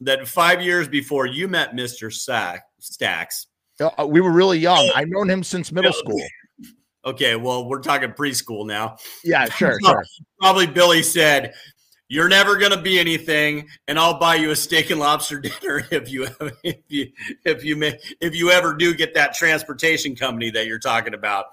[0.00, 3.46] that five years before you met Mister Sack Stacks.
[3.80, 4.90] Uh, we were really young.
[4.94, 6.20] I've known him since middle school.
[7.04, 8.96] Okay, well, we're talking preschool now.
[9.24, 10.04] Yeah, sure, sure.
[10.40, 11.54] Probably Billy said,
[12.08, 15.86] "You're never going to be anything, and I'll buy you a steak and lobster dinner
[15.90, 16.28] if you
[16.62, 17.12] if you
[17.44, 21.46] if you may, if you ever do get that transportation company that you're talking about."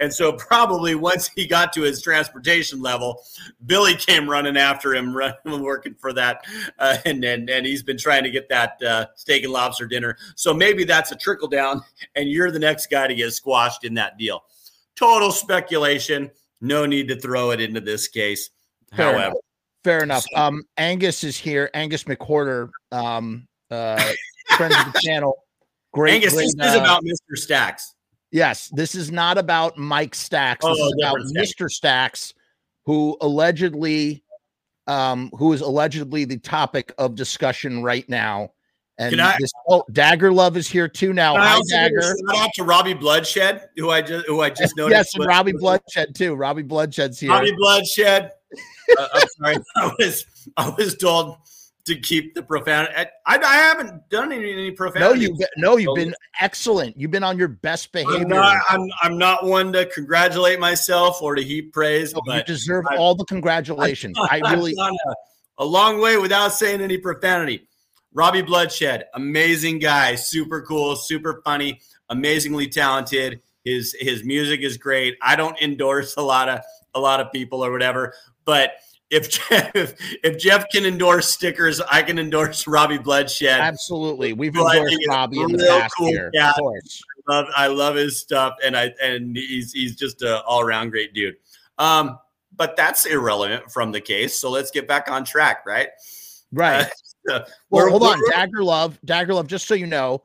[0.00, 3.22] And so, probably once he got to his transportation level,
[3.66, 6.44] Billy came running after him, running, working for that,
[6.78, 10.16] uh, and and and he's been trying to get that uh, steak and lobster dinner.
[10.34, 11.82] So maybe that's a trickle down,
[12.14, 14.44] and you're the next guy to get squashed in that deal.
[14.96, 16.30] Total speculation.
[16.60, 18.50] No need to throw it into this case.
[18.94, 19.36] Fair However, enough.
[19.84, 20.24] Fair enough.
[20.34, 21.70] Um, Angus is here.
[21.74, 24.02] Angus McWhorter, um, uh,
[24.56, 25.36] friend of the channel.
[25.92, 26.14] Great.
[26.14, 27.36] Angus, great, this is uh, about Mr.
[27.36, 27.94] Stacks.
[28.32, 30.64] Yes, this is not about Mike Stacks.
[30.64, 31.70] This Oh, is about Mr.
[31.70, 32.32] Stacks,
[32.86, 34.24] who allegedly,
[34.86, 38.50] um, who is allegedly the topic of discussion right now.
[38.96, 41.36] And I- this, oh, Dagger Love is here too now.
[41.36, 42.02] Hi, also give a Dagger.
[42.30, 44.96] Shout out to Robbie Bloodshed, who I just who I just noticed.
[44.96, 46.34] Yes, and Robbie Bloodshed too.
[46.34, 47.30] Robbie Bloodshed's here.
[47.30, 48.32] Robbie Bloodshed.
[48.98, 51.36] Uh, I'm sorry, I was I was told
[51.86, 52.94] to keep the profanity.
[52.96, 55.20] I, I, I haven't done any, any no, profanity.
[55.22, 56.96] you've no, you've been excellent.
[56.98, 58.22] You've been on your best behavior.
[58.22, 62.42] I'm not, I'm, I'm not one to congratulate myself or to heap praise, No, you
[62.44, 64.16] deserve I- all the congratulations.
[64.30, 65.14] I I've really, a,
[65.58, 67.68] a long way without saying any profanity.
[68.14, 73.40] Robbie Bloodshed, amazing guy, super cool, super funny, amazingly talented.
[73.64, 75.16] His his music is great.
[75.20, 76.60] I don't endorse a lot of
[76.94, 78.72] a lot of people or whatever, but
[79.10, 79.70] if Jeff,
[80.24, 83.60] if Jeff can endorse stickers, I can endorse Robbie Bloodshed.
[83.60, 84.32] absolutely.
[84.32, 86.50] We've I endorsed Robbie in the past cool year, cat.
[86.50, 87.02] of course.
[87.28, 91.12] love I love his stuff and I and he's he's just a all around great
[91.14, 91.36] dude.
[91.78, 92.18] Um,
[92.56, 94.38] but that's irrelevant from the case.
[94.38, 95.88] So let's get back on track, right?
[96.52, 96.86] Right.
[97.30, 99.46] Uh, Well, hold on, Dagger Love, Dagger Love.
[99.46, 100.22] Just so you know,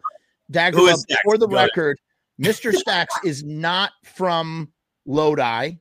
[0.52, 1.00] Dagger Love.
[1.00, 1.22] Stacks?
[1.24, 1.70] For the Go ahead.
[1.70, 1.98] record,
[2.38, 4.70] Mister Stacks is not from
[5.06, 5.76] Lodi.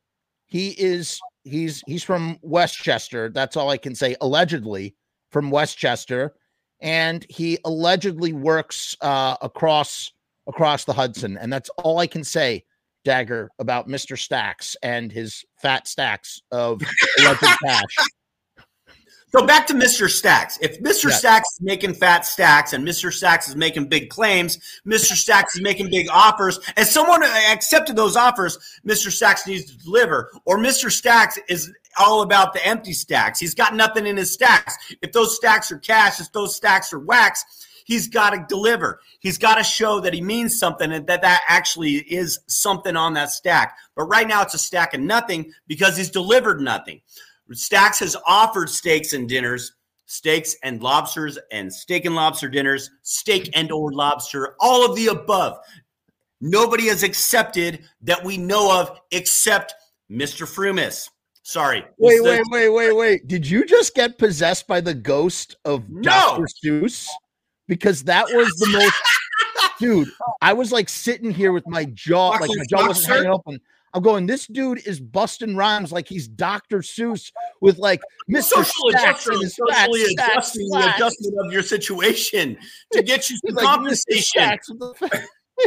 [0.47, 1.19] He is.
[1.45, 3.31] He's he's from Westchester.
[3.31, 4.17] That's all I can say.
[4.21, 4.95] Allegedly
[5.31, 6.35] from Westchester,
[6.81, 10.13] and he allegedly works uh, across
[10.47, 11.39] across the Hudson.
[11.39, 12.65] And that's all I can say.
[13.05, 16.83] Dagger about Mister Stacks and his fat stacks of
[17.21, 17.97] alleged cash.
[19.31, 20.09] So back to Mr.
[20.09, 20.59] Stacks.
[20.63, 21.05] If Mr.
[21.05, 21.19] Yes.
[21.19, 23.13] Stacks is making fat stacks and Mr.
[23.13, 25.13] Stacks is making big claims, Mr.
[25.13, 29.11] Stacks is making big offers, and someone accepted those offers, Mr.
[29.11, 30.31] Stacks needs to deliver.
[30.47, 30.91] Or Mr.
[30.91, 33.39] Stacks is all about the empty stacks.
[33.39, 34.77] He's got nothing in his stacks.
[35.03, 37.45] If those stacks are cash, if those stacks are wax,
[37.85, 39.01] he's got to deliver.
[39.19, 43.15] He's got to show that he means something and that that actually is something on
[43.15, 43.77] that stack.
[43.95, 47.01] But right now it's a stack of nothing because he's delivered nothing.
[47.53, 49.73] Stacks has offered steaks and dinners,
[50.07, 55.09] steaks and lobsters and steak and lobster dinners, steak and or lobster, all of the
[55.09, 55.59] above.
[56.41, 59.75] Nobody has accepted that we know of except
[60.11, 60.47] Mr.
[60.47, 61.09] Frumess.
[61.43, 61.85] Sorry.
[61.99, 63.27] Wait, wait, wait, wait, wait.
[63.27, 66.03] Did you just get possessed by the ghost of No.
[66.03, 66.47] Dr.
[66.63, 67.07] Seuss?
[67.67, 68.95] Because that was the most
[69.79, 70.09] dude.
[70.43, 73.15] I was like sitting here with my jaw, like my jaw Boxer?
[73.15, 73.61] hanging open.
[73.95, 76.79] I'm going, this dude is busting rhymes like he's Dr.
[76.79, 78.43] Seuss with like Mr.
[78.43, 82.57] Social Stacks adjustment, socially stacks, adjusting the adjustment of your situation
[82.93, 84.59] to get you some like compensation.
[84.69, 85.27] The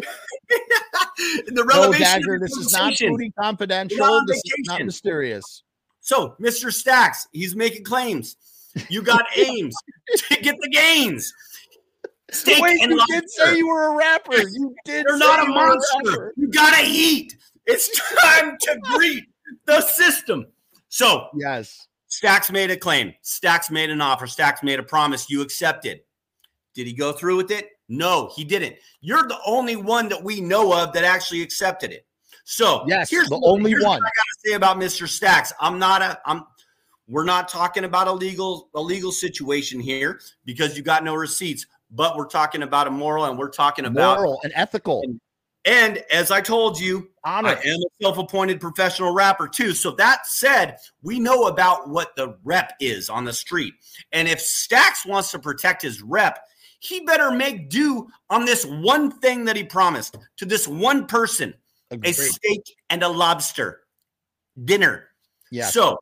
[1.48, 4.22] the No, Dagger, this is not foodie confidential.
[4.26, 5.64] This is not mysterious.
[6.00, 6.72] So, Mr.
[6.74, 8.36] Stacks, he's making claims.
[8.90, 9.76] You got aims
[10.30, 11.34] to get the gains.
[12.32, 13.20] Steak Wait, and you lobster.
[13.20, 14.38] did say you were a rapper.
[14.38, 15.06] You did.
[15.08, 15.98] You're not a monster.
[16.06, 16.34] rapper.
[16.38, 17.36] You gotta eat.
[17.66, 19.26] It's time to greet
[19.66, 20.48] the system.
[20.90, 21.88] So, Yes.
[22.08, 23.14] Stacks made a claim.
[23.22, 24.28] Stacks made an offer.
[24.28, 25.30] Stacks made a promise.
[25.30, 26.02] You accepted.
[26.74, 27.70] Did he go through with it?
[27.88, 28.76] No, he didn't.
[29.00, 32.06] You're the only one that we know of that actually accepted it.
[32.44, 33.98] So Yes, here's the only here's one.
[33.98, 35.08] I gotta say about Mr.
[35.08, 35.54] Stacks.
[35.60, 36.20] I'm not a.
[36.26, 36.44] I'm.
[37.08, 41.66] We're not talking about a legal a legal situation here because you got no receipts.
[41.92, 44.18] But we're talking about a moral, and we're talking about.
[44.18, 45.02] Moral and ethical.
[45.04, 45.20] And
[45.66, 47.50] as I told you, Honor.
[47.50, 49.74] I am a self-appointed professional rapper too.
[49.74, 53.74] So that said, we know about what the rep is on the street.
[54.12, 56.40] And if Stacks wants to protect his rep,
[56.80, 61.54] he better make do on this one thing that he promised to this one person,
[61.92, 63.82] a steak and a lobster
[64.66, 65.10] dinner.
[65.52, 65.68] Yeah.
[65.68, 66.00] So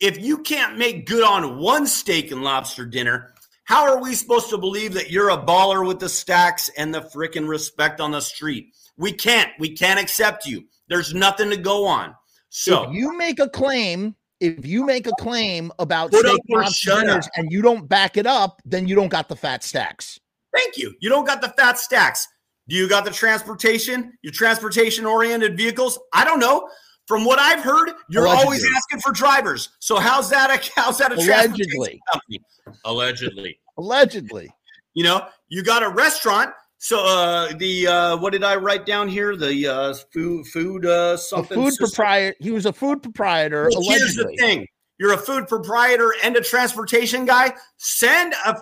[0.00, 3.34] if you can't make good on one steak and lobster dinner,
[3.64, 7.00] How are we supposed to believe that you're a baller with the stacks and the
[7.00, 8.74] freaking respect on the street?
[8.96, 9.50] We can't.
[9.58, 10.64] We can't accept you.
[10.88, 12.14] There's nothing to go on.
[12.50, 16.40] So if you make a claim, if you make a claim about Put up steak
[16.50, 17.32] or lobster shut dinners up.
[17.36, 20.20] and you don't back it up, then you don't got the fat stacks.
[20.54, 20.94] Thank you.
[21.00, 22.28] You don't got the fat stacks.
[22.68, 24.12] Do you got the transportation?
[24.22, 25.98] Your transportation oriented vehicles?
[26.12, 26.68] I don't know.
[27.06, 28.44] From what I've heard, you're Allegedly.
[28.44, 29.70] always asking for drivers.
[29.80, 32.40] So how's that a how's that a transportation company?
[32.84, 33.58] Allegedly.
[33.76, 34.50] Allegedly.
[34.94, 36.50] You know, you got a restaurant.
[36.84, 39.36] So uh the uh what did I write down here?
[39.36, 41.86] The uh food food uh A something food system.
[41.88, 42.36] proprietor.
[42.40, 43.70] He was a food proprietor.
[43.72, 44.66] Well, here's the thing.
[44.98, 47.54] You're a food proprietor and a transportation guy.
[47.78, 48.60] Send a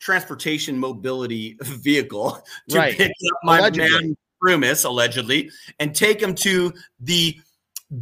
[0.00, 2.38] transportation mobility vehicle
[2.68, 2.94] to Right.
[2.94, 3.90] pick up my Allegedly.
[4.08, 7.38] man Rumus, allegedly, and take him to the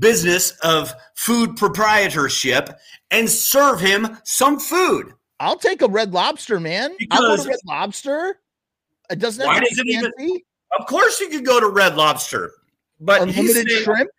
[0.01, 2.71] business of food proprietorship
[3.13, 5.15] and serve him some food.
[5.39, 6.97] I'll take a red lobster, man.
[7.13, 8.41] I'll go Because- to red lobster.
[9.11, 10.41] It doesn't Why does it even-.
[10.79, 12.53] Of course, you could go to Red Lobster,
[13.01, 14.11] but Unlimited saying, shrimp.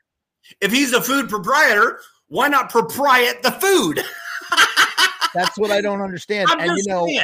[0.62, 4.04] if he's a food proprietor, why not propriet the food?
[5.36, 6.50] That's what I don't understand.
[6.50, 7.22] I'm and you know, saying.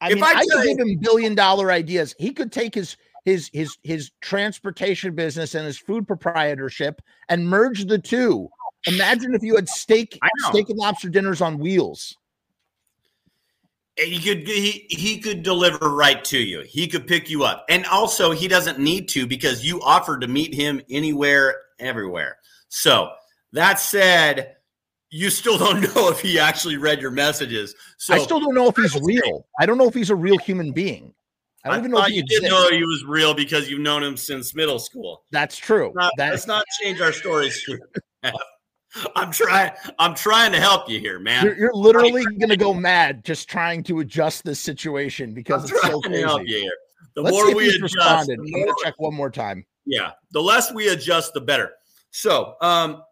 [0.00, 2.14] I If mean, I I, could you- give him billion dollar ideas.
[2.18, 7.86] He could take his his his his transportation business and his food proprietorship and merge
[7.86, 8.48] the two.
[8.86, 10.16] Imagine if you had steak
[10.48, 12.16] steak and lobster dinners on wheels.
[14.00, 16.62] He could he he could deliver right to you.
[16.62, 17.64] He could pick you up.
[17.68, 22.38] And also he doesn't need to because you offered to meet him anywhere everywhere.
[22.68, 23.10] So,
[23.52, 24.56] that said,
[25.10, 27.74] you still don't know if he actually read your messages.
[27.98, 29.46] So I still don't know if he's real.
[29.58, 31.14] I don't know if he's a real human being.
[31.64, 32.50] I I, don't even know if you did exists.
[32.50, 35.24] know he was real because you've known him since middle school.
[35.30, 35.92] That's true.
[35.94, 37.68] Not- That- let's not change our stories.
[39.16, 41.44] I'm trying I'm trying to help you here, man.
[41.44, 45.86] you're, you're literally gonna go mad just trying to adjust this situation because I'm it's
[45.86, 46.68] so to crazy.
[47.14, 48.38] The Let's more we adjust, responded.
[48.40, 49.64] the I'm gonna check one more time.
[49.84, 51.72] yeah, the less we adjust, the better.
[52.12, 53.02] So, um,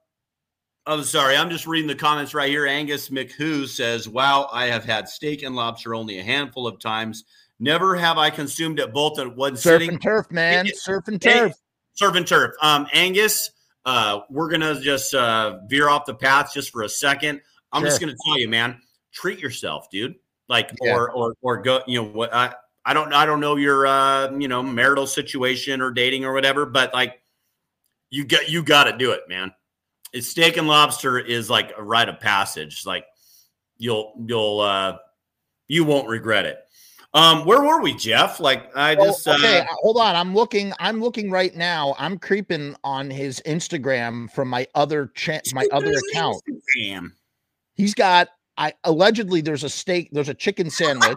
[0.87, 2.67] I'm sorry, I'm just reading the comments right here.
[2.67, 7.25] Angus McWho says, "Wow, I have had steak and lobster only a handful of times.
[7.61, 10.69] Never have I consumed it both at one Surf sitting." and turf, man.
[10.75, 11.53] Surf and turf.
[11.95, 12.55] Surf and turf.
[12.63, 13.51] Um, Angus,
[13.89, 17.41] uh, we're gonna just uh, veer off the path just for a second.
[17.73, 18.83] I'm just gonna tell you, man,
[19.13, 20.15] treat yourself, dude.
[20.47, 20.95] Like, Yeah.
[20.95, 21.81] or or or go.
[21.87, 22.35] You know what?
[22.35, 26.35] I I don't I don't know your uh, you know marital situation or dating or
[26.35, 27.23] whatever, but like,
[28.11, 29.55] you got you got to do it, man.
[30.13, 32.85] It's steak and lobster is like a rite of passage.
[32.85, 33.07] Like,
[33.79, 34.99] you'll you'll uh,
[35.67, 36.59] you won't regret it.
[37.15, 38.39] Um, where were we, Jeff?
[38.39, 40.15] Like, I Oh, just okay, uh, uh, hold on.
[40.15, 40.73] I'm looking.
[40.79, 41.95] I'm looking right now.
[41.99, 46.43] I'm creeping on his Instagram from my other cha- my other account.
[46.77, 47.15] Damn.
[47.75, 48.29] He's got.
[48.59, 50.11] I allegedly there's a steak.
[50.13, 51.17] There's a chicken sandwich.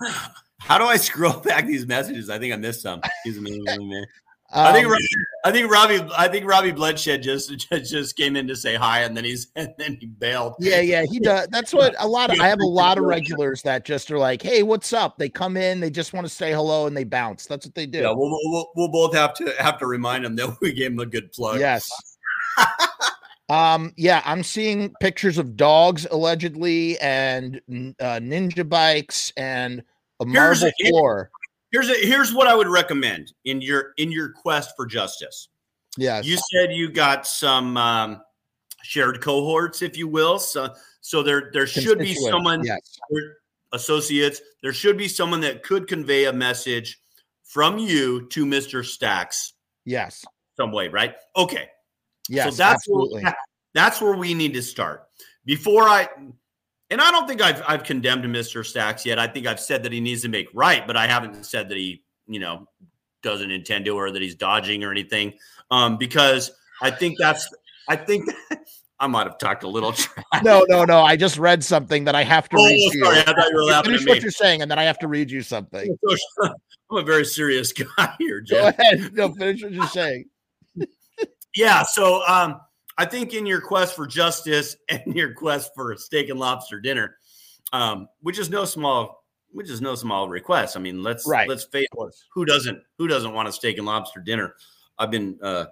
[0.58, 2.30] How do I scroll back these messages?
[2.30, 3.00] I think I missed some.
[3.04, 4.06] Excuse me, man.
[4.54, 5.06] I think Um, Robbie,
[5.44, 9.00] I think Robbie I think Robbie Bloodshed just just just came in to say hi
[9.00, 10.54] and then he's and then he bailed.
[10.60, 11.48] yeah, yeah, he does.
[11.50, 12.38] That's what a lot of.
[12.40, 15.56] I have a lot of regulars that just are like, "Hey, what's up?" They come
[15.56, 17.46] in, they just want to say hello, and they bounce.
[17.46, 18.00] That's what they do.
[18.00, 20.98] Yeah, we'll, we'll, we'll both have to have to remind him that we gave him
[21.00, 21.58] a good plug.
[21.58, 21.88] Yes.
[23.48, 23.92] um.
[23.96, 27.60] Yeah, I'm seeing pictures of dogs allegedly, and
[28.00, 29.82] uh, ninja bikes, and
[30.20, 31.30] a Here's- marble here- floor.
[31.72, 35.48] Here's a, here's what I would recommend in your in your quest for justice.
[35.96, 36.26] Yes.
[36.26, 38.22] You said you got some um,
[38.82, 40.38] shared cohorts, if you will.
[40.38, 42.98] So so there there should be someone Yes.
[43.72, 47.00] associates, there should be someone that could convey a message
[47.42, 48.84] from you to Mr.
[48.84, 49.54] Stacks
[49.84, 50.24] Yes.
[50.56, 51.14] some way, right?
[51.36, 51.68] Okay.
[52.28, 52.50] Yes.
[52.50, 53.22] so that's absolutely.
[53.24, 53.34] where,
[53.74, 55.04] that's where we need to start.
[55.44, 56.08] Before I
[56.92, 58.64] and I don't think I've I've condemned Mr.
[58.64, 59.18] Stacks yet.
[59.18, 61.76] I think I've said that he needs to make right, but I haven't said that
[61.78, 62.68] he, you know,
[63.22, 65.32] doesn't intend to or that he's dodging or anything.
[65.70, 67.48] Um, because I think that's
[67.88, 68.28] I think
[69.00, 70.42] I might have talked a little trash.
[70.44, 71.00] no, no, no.
[71.00, 73.22] I just read something that I have to Oh, read sorry, you.
[73.22, 75.08] I thought you were laughing Finish at what you're saying, and then I have to
[75.08, 75.96] read you something.
[76.42, 78.62] I'm a very serious guy here, Joe.
[78.62, 79.14] Go ahead.
[79.14, 80.26] No, finish what you're saying.
[81.54, 82.60] Yeah, so um,
[82.98, 86.80] I think in your quest for justice and your quest for a steak and lobster
[86.80, 87.16] dinner,
[87.72, 90.76] um, which is no small, which is no small request.
[90.76, 91.48] I mean, let's Right.
[91.48, 91.88] let's face
[92.32, 94.54] who doesn't who doesn't want a steak and lobster dinner?
[94.98, 95.66] I've been, uh,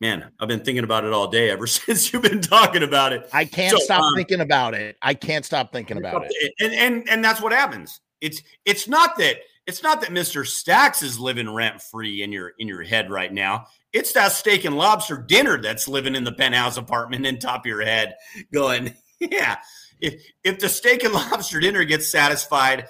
[0.00, 3.28] man, I've been thinking about it all day ever since you've been talking about it.
[3.32, 4.96] I can't So, stop um, thinking about it.
[5.02, 6.54] I can't stop thinking about it.
[6.60, 8.00] And and and that's what happens.
[8.20, 10.46] It's it's not that it's not that Mr.
[10.46, 13.66] Stacks is living rent free in your in your head right now.
[13.92, 17.66] It's that steak and lobster dinner that's living in the penthouse apartment in top of
[17.66, 18.14] your head,
[18.52, 19.56] going, yeah,
[20.00, 22.88] if if the steak and lobster dinner gets satisfied,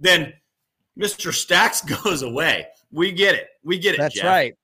[0.00, 0.32] then
[0.98, 1.32] Mr.
[1.32, 2.66] Stacks goes away.
[2.90, 3.48] We get it.
[3.64, 3.98] We get it.
[3.98, 4.24] That's Jeff.
[4.24, 4.54] right.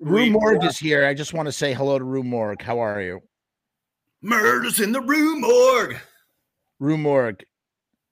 [0.00, 1.06] Rue We- Morg is here.
[1.06, 2.60] I just want to say hello to Rue Morgue.
[2.62, 3.20] How are you?
[4.20, 5.96] Murders in the room, morgue.
[6.80, 7.42] Rue Morgue.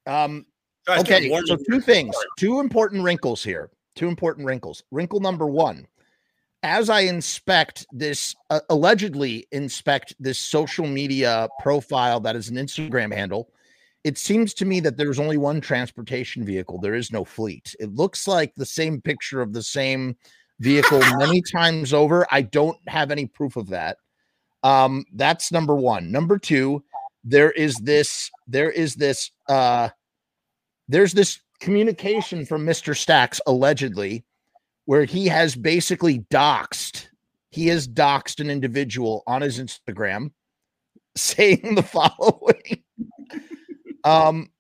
[0.07, 0.47] Um,
[0.89, 3.70] okay, so two things, two important wrinkles here.
[3.97, 4.83] Two important wrinkles.
[4.91, 5.87] Wrinkle number one:
[6.62, 13.14] as I inspect this, uh, allegedly inspect this social media profile that is an Instagram
[13.14, 13.51] handle,
[14.05, 16.78] it seems to me that there's only one transportation vehicle.
[16.78, 17.74] There is no fleet.
[17.81, 20.16] It looks like the same picture of the same
[20.59, 22.26] vehicle many times over.
[22.31, 23.99] I don't have any proof of that.
[24.62, 26.12] Um, that's number one.
[26.12, 26.85] Number two,
[27.24, 29.89] there is this, there is this, uh,
[30.91, 32.97] there's this communication from Mr.
[32.97, 34.24] Stacks allegedly
[34.86, 37.07] where he has basically doxed,
[37.51, 40.32] he has doxed an individual on his Instagram
[41.16, 42.82] saying the following.
[44.05, 44.51] um,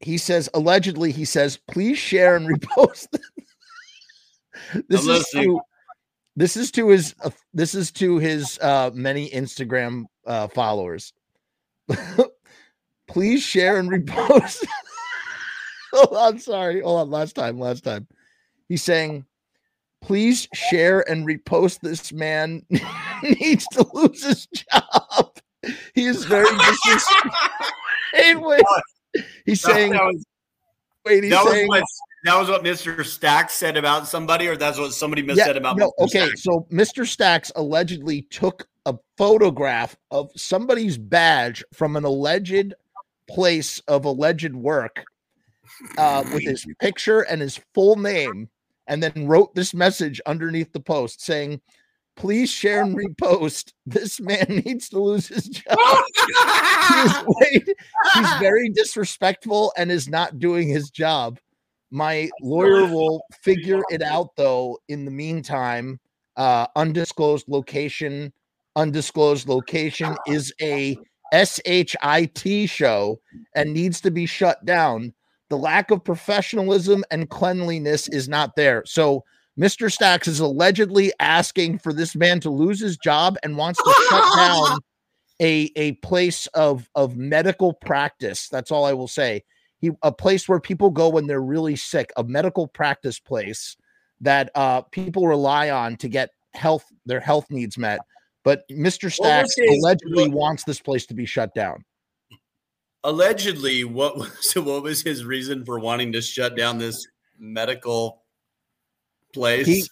[0.00, 3.06] he says, allegedly, he says, please share and repost.
[4.88, 5.44] this is listening.
[5.44, 5.60] to,
[6.36, 11.12] this is to his uh, this is to his uh many Instagram uh followers.
[13.08, 14.64] please share and repost.
[15.94, 16.80] Hold on, sorry.
[16.80, 17.10] Hold on.
[17.10, 18.08] Last time, last time.
[18.68, 19.24] He's saying,
[20.02, 22.64] please share and repost this man
[23.22, 25.38] needs to lose his job.
[25.94, 28.60] He is very disrespectful.
[29.46, 30.24] He's saying, that was,
[31.04, 31.84] wait, he's that was saying, what
[32.24, 33.04] that was what Mr.
[33.04, 36.04] Stacks said about somebody, or that's what somebody mis- said about no, Mr.
[36.04, 36.26] okay.
[36.26, 36.42] Stacks?
[36.42, 37.06] So Mr.
[37.06, 42.74] Stacks allegedly took a photograph of somebody's badge from an alleged
[43.28, 45.04] place of alleged work
[45.98, 48.48] uh, with his picture and his full name,
[48.86, 51.60] and then wrote this message underneath the post saying,
[52.16, 53.72] Please share and repost.
[53.86, 55.76] This man needs to lose his job.
[57.50, 57.62] He's,
[58.14, 61.40] he's very disrespectful and is not doing his job.
[61.90, 64.78] My lawyer will figure it out though.
[64.88, 65.98] In the meantime,
[66.36, 68.32] uh, undisclosed location,
[68.76, 70.96] undisclosed location is a
[71.32, 73.20] SHIT show
[73.56, 75.14] and needs to be shut down.
[75.54, 78.82] The lack of professionalism and cleanliness is not there.
[78.86, 79.22] So
[79.56, 79.88] Mr.
[79.88, 84.24] Stacks is allegedly asking for this man to lose his job and wants to shut
[84.36, 84.80] down
[85.40, 88.48] a a place of of medical practice.
[88.48, 89.44] That's all I will say.
[89.78, 93.76] He a place where people go when they're really sick, a medical practice place
[94.22, 98.00] that uh people rely on to get health their health needs met.
[98.42, 99.08] But Mr.
[99.08, 101.84] Stacks is- allegedly wants this place to be shut down.
[103.04, 107.06] Allegedly, what was what was his reason for wanting to shut down this
[107.38, 108.22] medical
[109.32, 109.66] place?
[109.66, 109.84] He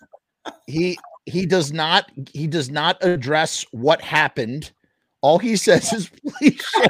[0.66, 4.72] he he does not he does not address what happened.
[5.20, 6.86] All he says is please share.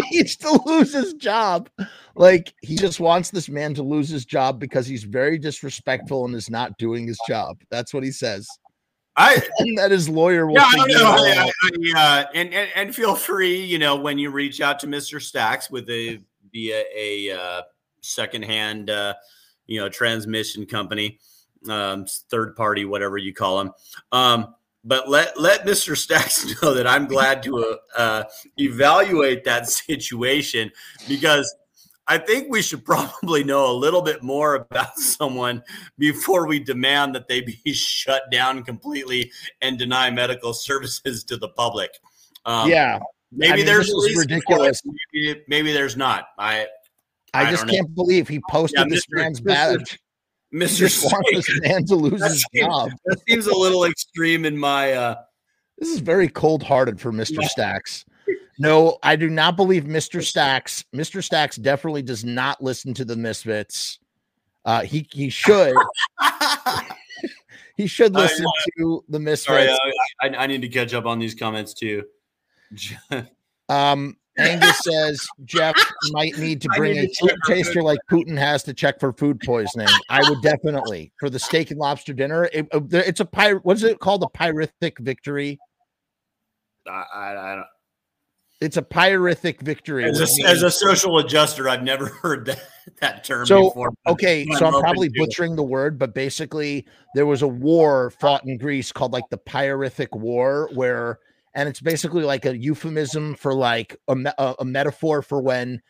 [0.12, 1.68] needs to lose his job.
[2.14, 6.34] Like he just wants this man to lose his job because he's very disrespectful and
[6.34, 7.56] is not doing his job.
[7.70, 8.46] That's what he says.
[9.20, 11.14] I And that his lawyer will yeah, I don't know.
[11.16, 11.50] I.
[11.62, 15.20] I, uh, and, and and feel free, you know, when you reach out to Mr.
[15.20, 16.20] Stacks with a
[16.52, 17.62] via a uh,
[18.00, 19.14] secondhand, uh,
[19.66, 21.18] you know, transmission company,
[21.68, 23.72] um, third party, whatever you call them.
[24.12, 24.54] Um,
[24.84, 25.96] but let let Mr.
[25.96, 28.24] Stacks know that I'm glad to uh, uh,
[28.56, 30.70] evaluate that situation
[31.08, 31.54] because
[32.10, 35.62] I think we should probably know a little bit more about someone
[35.96, 39.30] before we demand that they be shut down completely
[39.62, 41.90] and deny medical services to the public.
[42.44, 42.98] Um, yeah,
[43.30, 44.82] maybe I mean, there's this is reason for it, ridiculous.
[45.14, 46.24] Maybe, maybe there's not.
[46.36, 46.66] I,
[47.32, 47.74] I, I just don't know.
[47.74, 49.16] can't believe he posted Yeah, this Mr.
[49.16, 49.44] man's Mr.
[49.44, 49.98] badge.
[50.52, 50.80] Mr.
[51.32, 52.90] this man to lose That his seems- job.
[53.04, 54.92] that seems a little extreme in my.
[54.94, 55.14] Uh,
[55.78, 57.40] This is very cold hearted for Mr.
[57.42, 57.46] Yeah.
[57.48, 58.04] Stacks.
[58.60, 60.22] No, I do not believe Mr.
[60.22, 60.84] Stacks.
[60.94, 61.24] Mr.
[61.24, 63.98] Stacks definitely does not listen to the Misfits.
[64.66, 65.74] Uh, he he should
[67.76, 68.44] he should I- listen
[68.76, 69.80] to the sorry, Misfits.
[70.20, 72.04] I, I, I need to catch up on these comments too.
[73.70, 75.76] Um, Angus says Jeff
[76.10, 79.12] might need to bring need a to food taster like Putin has to check for
[79.12, 79.86] food poisoning.
[80.08, 82.48] I would definitely for the steak and lobster dinner.
[82.52, 83.58] It- uh, it's a pyre.
[83.60, 84.24] What is it called?
[84.24, 85.56] A pyrithic victory.
[86.84, 87.66] I, I, I don't.
[88.60, 90.04] It's a pyrithic victory.
[90.04, 92.60] As a, as a social adjuster, I've never heard that,
[93.00, 93.92] that term So, before.
[94.06, 95.18] okay, I'm so I'm probably to it.
[95.18, 99.38] butchering the word, but basically there was a war fought in Greece called like the
[99.38, 101.18] Pyrithic War, where
[101.54, 105.80] and it's basically like a euphemism for like a, a, a metaphor for when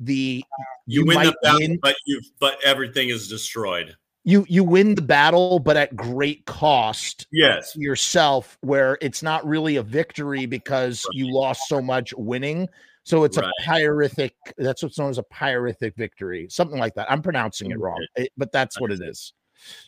[0.00, 0.42] the
[0.86, 3.94] You, you win the battle, win- but you but everything is destroyed.
[4.24, 7.76] You you win the battle, but at great cost Yes.
[7.76, 12.68] yourself, where it's not really a victory because you lost so much winning.
[13.04, 13.46] So it's Right.
[13.46, 17.10] a pyrrhic That's what's known as a pyrrhic victory, something like that.
[17.10, 19.34] I'm pronouncing it wrong, it- but that's what it is.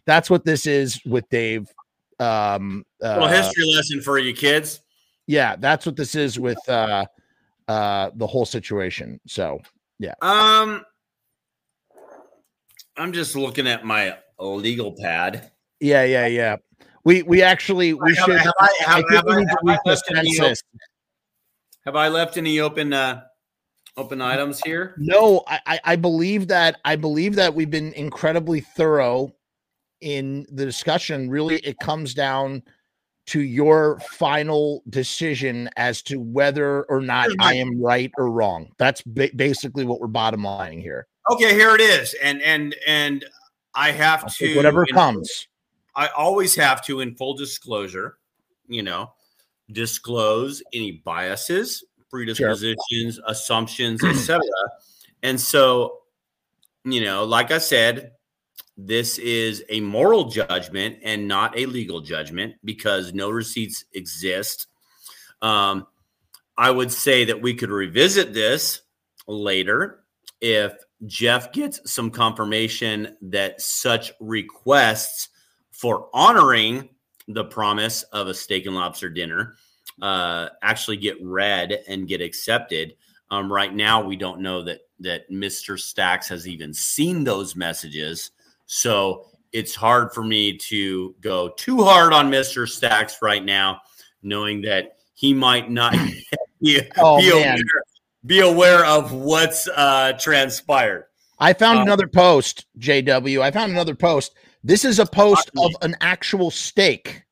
[0.05, 1.69] That's what this is with Dave.
[2.19, 4.81] Um, uh, Well, history lesson for you kids.
[5.27, 7.07] yeah, that's what this is with uh,
[7.69, 9.19] uh, the whole situation.
[9.27, 9.61] So
[9.99, 10.85] yeah Um,
[12.97, 15.51] I'm just looking at my legal pad.
[15.81, 16.57] yeah, yeah, yeah.
[17.05, 18.39] We we actually we Have- should.
[18.39, 20.55] have I- I have- think have I- have I read the left any.
[21.85, 23.23] Have I left any open uh
[23.97, 24.95] open items here?
[24.99, 29.33] No, I, I- I believe that I believe that we've been incredibly thorough
[30.01, 31.31] in the discussion.
[31.31, 32.63] Really, it comes down
[33.29, 38.71] to your final decision as to whether or not I am right or wrong.
[38.79, 41.07] That's ba- basically what we're bottom lining here.
[41.31, 42.15] Okay, here it is.
[42.23, 43.25] And and and
[43.77, 45.49] I have I'll to whatever comes.
[45.95, 48.19] I always have to, in full disclosure,
[48.69, 49.13] you know,
[49.71, 54.41] disclose any biases, predispositions, assumptions, etc.
[55.23, 56.03] And so,
[56.85, 58.13] you know, like I said,
[58.77, 64.69] this is a moral judgment and not a legal judgment because no receipts exist.
[65.41, 65.87] Um,
[66.57, 68.83] I would say that we could revisit this
[69.27, 70.05] later
[70.41, 70.75] if
[71.05, 75.29] Jeff gets some confirmation that such requests
[75.71, 76.89] for honoring
[77.29, 79.57] the promise of a steak and lobster dinner
[80.01, 82.95] uh, actually get read and get accepted.
[83.31, 85.79] Um, right now, we don't know that that Mr.
[85.79, 88.31] Stacks has even seen those messages,
[88.65, 92.69] so it's hard for me to go too hard on Mr.
[92.69, 93.81] Stacks right now,
[94.23, 95.93] knowing that he might not
[96.63, 97.55] be, Oh, be, man.
[97.55, 97.83] aware,
[98.27, 101.05] be aware of what's uh, transpired.
[101.39, 103.41] I found Uh, another post, JW.
[103.43, 104.35] I found another post.
[104.65, 107.23] This is a post of an actual stake.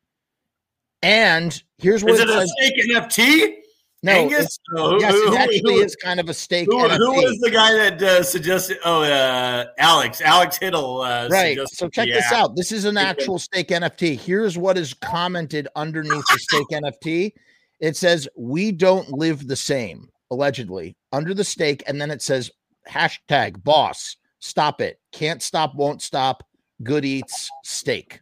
[1.02, 3.54] And here's what Is it it a steak NFT?
[4.02, 4.38] No, Angus?
[4.38, 4.58] it's-
[5.00, 6.66] yes, who- it actually who- is kind of a stake.
[6.66, 8.78] Who, who was the guy that uh, suggested?
[8.84, 10.20] Oh, uh, Alex.
[10.20, 11.00] Alex Hiddle.
[11.04, 11.56] Uh, right.
[11.56, 12.54] suggested So check this out.
[12.54, 14.18] This is an actual stake NFT.
[14.18, 17.32] Here's what is commented underneath the stake NFT.
[17.80, 22.50] It says, "We don't live the same." Allegedly under the steak, and then it says
[22.90, 24.16] hashtag boss.
[24.40, 24.98] Stop it.
[25.12, 25.76] Can't stop.
[25.76, 26.42] Won't stop.
[26.82, 28.20] Good eats steak.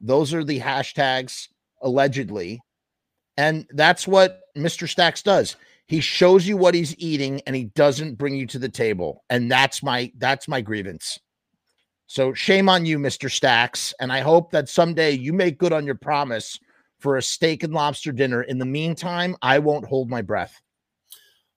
[0.00, 1.48] Those are the hashtags
[1.82, 2.60] allegedly,
[3.36, 4.88] and that's what Mr.
[4.88, 5.56] Stacks does.
[5.86, 9.50] He shows you what he's eating, and he doesn't bring you to the table, and
[9.50, 11.18] that's my that's my grievance.
[12.06, 13.28] So shame on you, Mr.
[13.30, 13.92] Stacks.
[14.00, 16.58] And I hope that someday you make good on your promise
[17.00, 18.42] for a steak and lobster dinner.
[18.42, 20.60] In the meantime, I won't hold my breath.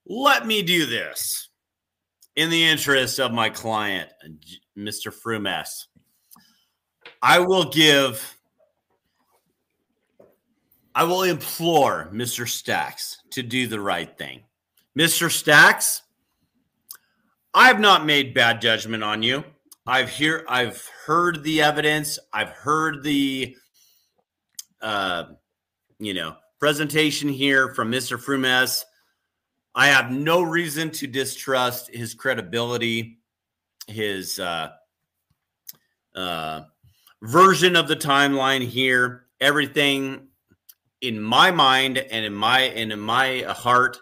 [0.06, 1.50] Let me do this
[2.36, 4.10] in the interest of my client,
[4.78, 5.14] Mr.
[5.14, 5.88] Frumess.
[7.22, 8.38] I will give,
[10.94, 12.48] I will implore Mr.
[12.48, 14.42] Stacks to do the right thing.
[14.98, 15.32] Mr.
[15.32, 16.02] Stacks,
[17.54, 19.44] I have not made bad judgment on you.
[19.86, 22.18] I've hear I've heard the evidence.
[22.32, 23.56] I've heard the
[24.82, 25.26] uh
[26.00, 28.20] you know presentation here from Mr.
[28.20, 28.86] Frumess.
[29.76, 33.20] I have no reason to distrust his credibility,
[33.88, 34.70] his uh,
[36.16, 36.62] uh,
[37.22, 39.26] version of the timeline here.
[39.42, 40.28] Everything
[41.02, 43.98] in my mind and in my and in my heart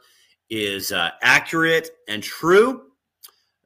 [0.50, 2.84] is uh, accurate and true.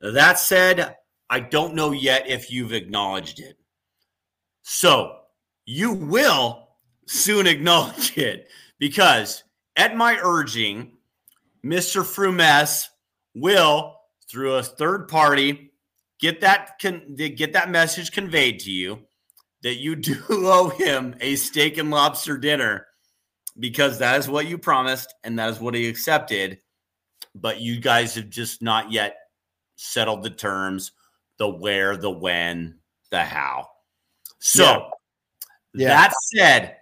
[0.02, 0.96] That said,
[1.30, 3.58] I don't know yet if you've acknowledged it.
[4.62, 5.22] So
[5.66, 6.70] you will
[7.08, 9.44] soon acknowledge it because
[9.76, 10.95] at my urging,
[11.66, 12.04] Mr.
[12.04, 12.86] Frumess
[13.34, 13.96] will,
[14.30, 15.72] through a third party,
[16.20, 19.00] get that con- get that message conveyed to you
[19.64, 22.86] that you do owe him a steak and lobster dinner
[23.60, 26.60] because that is what you promised and that is what he accepted.
[27.34, 29.16] But you guys have just not yet
[29.76, 30.92] settled the terms,
[31.38, 32.80] the where, the when,
[33.12, 33.70] the how.
[34.40, 34.90] So Yeah.
[35.74, 35.88] Yeah.
[35.90, 36.78] that said,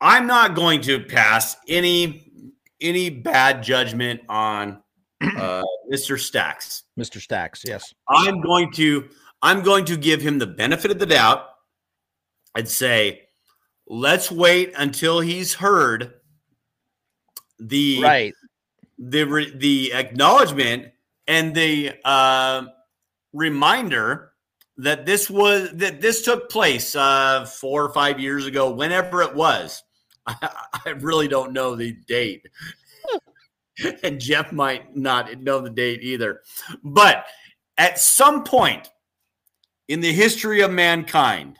[0.00, 2.51] I'm not going to pass any
[2.82, 4.82] any bad judgment on
[5.22, 5.62] uh,
[5.92, 6.18] Mr.
[6.18, 6.84] Stacks.
[6.98, 7.20] Mr.
[7.20, 7.94] Stacks, yes.
[8.08, 9.08] I'm going to
[9.42, 11.46] I'm going to give him the benefit of the doubt
[12.56, 13.22] and say,
[13.86, 16.14] let's wait until he's heard
[17.58, 18.34] the Right.
[18.98, 20.92] the the acknowledgement
[21.26, 22.64] and the uh,
[23.32, 24.32] reminder
[24.78, 29.34] that this was that this took place uh, four or five years ago, whenever it
[29.34, 29.82] was.
[30.26, 30.50] I,
[30.86, 32.46] I really don't know the date,
[34.02, 36.42] and Jeff might not know the date either.
[36.84, 37.26] But
[37.78, 38.90] at some point,
[39.88, 41.58] in the history of mankind,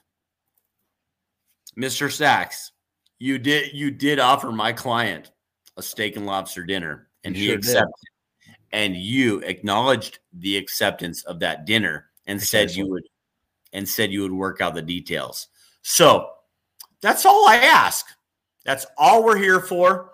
[1.78, 2.10] Mr.
[2.12, 2.72] Sachs,
[3.18, 5.32] you did you did offer my client
[5.76, 7.64] a steak and lobster dinner, and You he sure did.
[7.68, 8.08] accepted.
[8.72, 13.04] And you acknowledged the acceptance of that dinner and said you would
[13.74, 15.48] and said you would work out the details.
[15.82, 16.30] So
[17.00, 18.06] that's all I ask.
[18.64, 20.10] That's all we're here for.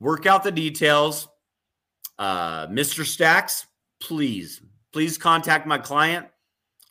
[0.00, 1.28] Work out the details.
[2.18, 3.04] Uh, Mr.
[3.04, 3.66] Stacks,
[4.00, 4.60] please,
[4.92, 6.26] please contact my client.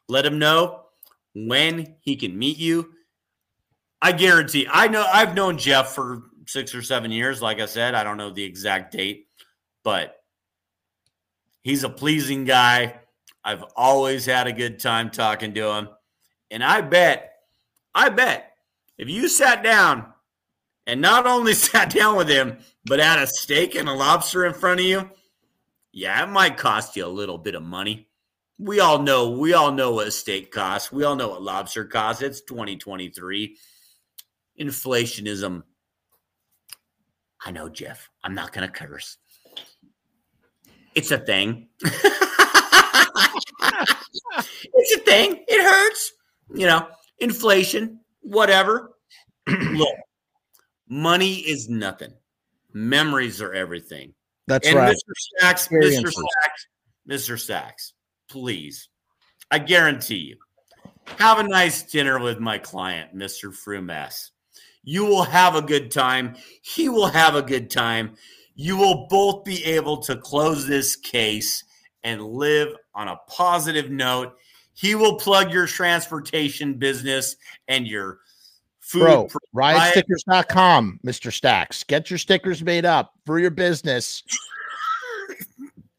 [0.07, 0.85] Let him know
[1.33, 2.93] when he can meet you.
[4.01, 4.67] I guarantee.
[4.69, 7.41] I know I've known Jeff for six or seven years.
[7.41, 9.27] Like I said, I don't know the exact date,
[9.83, 10.17] but
[11.61, 12.99] he's a pleasing guy.
[13.43, 15.89] I've always had a good time talking to him.
[16.49, 17.33] And I bet,
[17.93, 18.51] I bet
[18.97, 20.10] if you sat down
[20.87, 24.53] and not only sat down with him, but had a steak and a lobster in
[24.53, 25.09] front of you,
[25.91, 28.07] yeah, it might cost you a little bit of money.
[28.57, 30.91] We all know, we all know what a steak costs.
[30.91, 32.21] We all know what lobster costs.
[32.21, 33.57] It's 2023.
[34.59, 35.63] Inflationism.
[37.43, 38.09] I know, Jeff.
[38.23, 39.17] I'm not going to curse.
[40.93, 41.69] It's a thing.
[44.73, 45.43] it's a thing.
[45.47, 46.13] It hurts.
[46.53, 46.87] You know,
[47.19, 48.91] inflation, whatever.
[49.47, 49.95] Look,
[50.91, 52.11] money is nothing.
[52.73, 54.13] Memories are everything.
[54.47, 54.93] That's and right.
[54.95, 55.39] Mr.
[55.39, 56.11] Sachs, Mr.
[56.11, 56.67] Sachs,
[57.09, 57.39] Mr.
[57.39, 57.93] Sachs,
[58.29, 58.89] please,
[59.49, 60.37] I guarantee you,
[61.17, 63.55] have a nice dinner with my client, Mr.
[63.55, 64.31] Frumess.
[64.83, 66.35] You will have a good time.
[66.61, 68.15] He will have a good time.
[68.55, 71.63] You will both be able to close this case
[72.03, 74.33] and live on a positive note.
[74.73, 77.37] He will plug your transportation business
[77.67, 78.19] and your
[78.91, 79.01] food.
[79.01, 81.31] Bro, riotstickers.com, Mr.
[81.31, 81.83] Stacks.
[81.83, 84.23] Get your stickers made up for your business.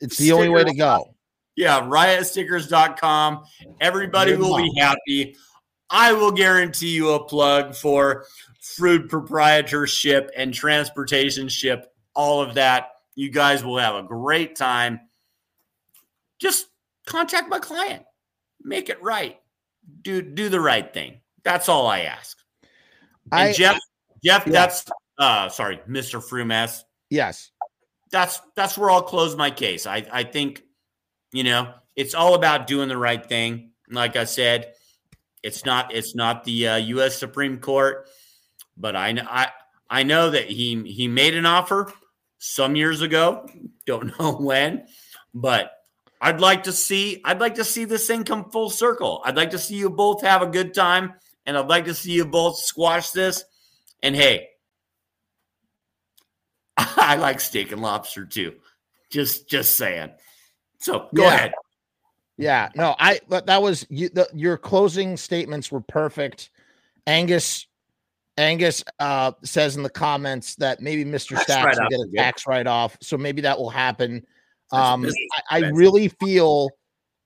[0.01, 1.15] It's the only way to go.
[1.57, 3.45] Yeah, riotstickers.com.
[3.81, 4.63] Everybody Good will luck.
[4.63, 5.37] be happy.
[5.91, 8.27] I will guarantee you a plug for
[8.61, 12.89] food proprietorship and transportation ship, all of that.
[13.15, 15.01] You guys will have a great time.
[16.41, 16.67] Just
[17.07, 18.05] contact my client.
[18.63, 19.39] Make it right.
[20.03, 21.21] Do do the right thing.
[21.45, 22.39] That's all I ask.
[23.33, 23.79] And I Jeff,
[24.23, 24.53] Jeff, Yeah.
[24.53, 24.85] that's
[25.19, 26.23] uh sorry, Mr.
[26.23, 27.51] Frumess yes.
[28.11, 29.87] that's that's where I'll close my case.
[29.87, 30.63] I I think
[31.33, 33.71] you know it's all about doing the right thing.
[33.91, 34.73] Like I said,
[35.43, 37.17] it's not it's not the uh, U.S.
[37.17, 38.09] Supreme Court,
[38.77, 39.49] but I I
[39.91, 41.93] I know that he he made an offer
[42.39, 43.49] some years ago.
[43.87, 44.87] Don't know when,
[45.35, 45.73] but
[46.21, 49.21] I'd like to see I'd like to see this thing come full circle.
[49.25, 51.15] I'd like to see you both have a good time,
[51.47, 53.45] and I'd like to see you both squash this.
[54.03, 54.49] And hey,
[56.77, 58.55] I like steak and lobster too.
[59.11, 60.11] Just just saying.
[60.79, 61.35] So go Yeah.
[61.35, 61.53] ahead.
[62.39, 66.51] Yeah, no, I but that was you, the, your closing statements were perfect.
[67.07, 67.67] Angus
[68.39, 71.31] Angus uh says in the comments that maybe Mr.
[71.37, 72.17] Tax Stacks will write-off get a is good.
[72.17, 74.27] tax write off, so maybe that will happen.
[74.71, 75.07] That's Um
[75.51, 76.71] I, I really feel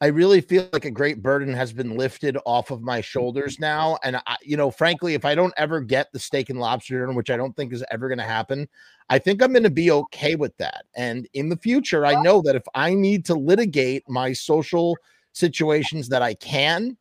[0.01, 3.05] I really feel like a great burden has been lifted off of my mm-hmm.
[3.05, 3.99] shoulders now.
[4.05, 7.13] And I, you know, frankly, if I don't ever get the steak and lobster dinner,
[7.15, 8.69] which I don't think is ever going to happen,
[9.09, 10.85] I think I'm going to be okay with that.
[10.97, 14.97] And in the future, I know that if I need to litigate my social
[15.33, 16.97] situations, that I can,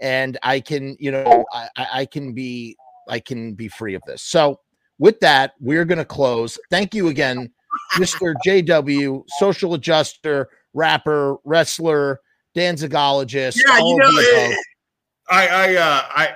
[0.00, 2.76] and I can, you know, I, I I can be,
[3.08, 4.22] I can be free of this.
[4.22, 4.60] So
[4.98, 6.58] with that, we're going to close.
[6.70, 7.50] Thank you again,
[7.94, 8.34] Mr.
[8.46, 12.20] JW, social adjuster, rapper, wrestler,
[12.56, 13.56] danzigologist.
[13.66, 14.50] Yeah, you know, of the above.
[14.52, 14.58] it-
[15.30, 16.28] I I uh, I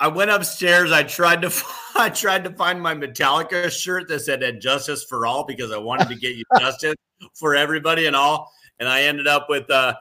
[0.00, 0.92] I went upstairs.
[0.92, 1.52] I tried to
[1.96, 5.78] I tried to find my Metallica shirt that said "And "Justice for All" because I
[5.78, 6.94] wanted to get you justice
[7.34, 8.52] for everybody and all.
[8.78, 9.94] And I ended up with uh,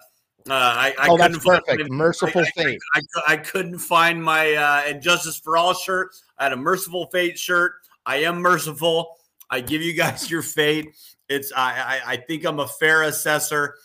[0.49, 1.89] uh I, I oh, couldn't that's find perfect.
[1.89, 2.79] my- Merciful I- fate.
[2.95, 6.09] I, I couldn't find my uh, and Justice for All shirt.
[6.37, 7.73] I had a Mercyful Fate shirt.
[8.05, 9.15] I am merciful.
[9.49, 10.95] I give you guys your fate.
[11.29, 13.75] It's I I, I think I'm a fair assessor.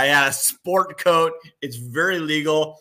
[0.00, 1.32] I had a sport coat.
[1.60, 2.78] It's very legal.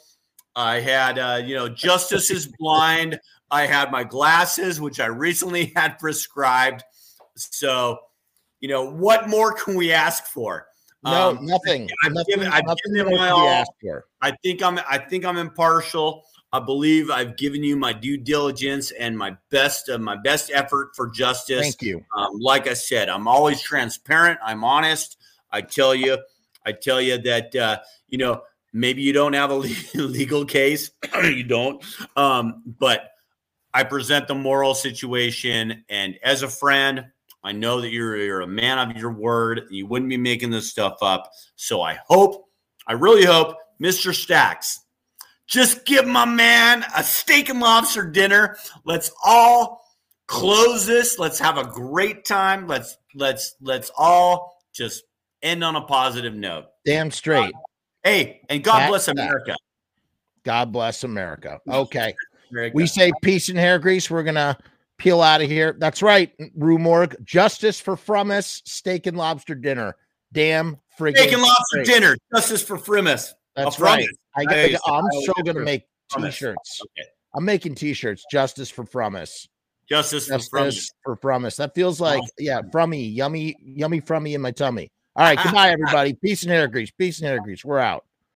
[0.55, 3.19] I had uh, you know Justice is blind.
[3.51, 6.83] I had my glasses, which I recently had prescribed.
[7.35, 7.97] So,
[8.61, 10.67] you know, what more can we ask for?
[11.03, 11.89] No, Um, nothing.
[12.03, 13.63] I've nothing, given- I've nothing given my all.
[14.21, 16.23] I think I'm I think I'm impartial.
[16.51, 20.89] I believe I've given you my due diligence and my best uh, my best effort
[20.95, 21.61] for justice.
[21.61, 22.03] Thank you.
[22.15, 24.39] Um, like I said, I'm always transparent.
[24.43, 25.17] I'm honest.
[25.51, 26.17] I tell you,
[26.69, 29.55] I tell you that uh, you know maybe you don't have a
[29.95, 30.91] legal case,
[31.23, 31.83] you don't,
[32.15, 33.09] um, but
[33.73, 37.05] I present the moral situation, and as a friend,
[37.43, 39.63] I know that you're you're a man of your word.
[39.69, 41.31] You wouldn't be making this stuff up.
[41.55, 42.45] So I hope,
[42.87, 44.13] I really hope, Mr.
[44.13, 44.81] Stacks,
[45.47, 48.57] Just give my man a steak and lobster dinner.
[48.85, 49.81] Let's all
[50.27, 51.17] close this.
[51.17, 52.67] Let's have a great time.
[52.67, 55.03] Let's let's let's all just
[55.41, 56.65] end on a positive note.
[56.85, 57.53] Damn straight.
[58.03, 59.11] Hey, and God That's bless that.
[59.13, 59.55] America.
[60.43, 61.59] God bless America.
[61.69, 62.13] Okay.
[62.51, 62.75] America.
[62.75, 64.09] We say peace and hair grease.
[64.09, 64.57] We're gonna
[64.97, 65.75] peel out of here.
[65.77, 67.15] That's right, Rue Morgue.
[67.23, 69.95] Justice for Frumess steak and lobster dinner.
[70.33, 71.87] Damn friggin' steak and lobster straight.
[71.87, 72.17] dinner.
[72.33, 73.33] Justice for Frumess.
[73.55, 74.07] That's right.
[74.35, 74.77] Frumess.
[74.81, 76.35] I, I, I'm I so gonna make Frumess.
[76.35, 76.81] t-shirts.
[76.97, 77.07] Okay.
[77.35, 78.25] I'm making t-shirts.
[78.31, 79.47] Justice for Frumess.
[79.87, 80.75] Justice for Frumess.
[80.75, 81.55] Justice for Frumess.
[81.57, 84.91] That feels like yeah, frummy, yummy, yummy frummy in my tummy.
[85.19, 86.13] All right, goodbye, everybody.
[86.13, 86.91] Peace and hair grease.
[86.91, 87.65] Peace and hair grease.
[87.65, 88.05] We're out.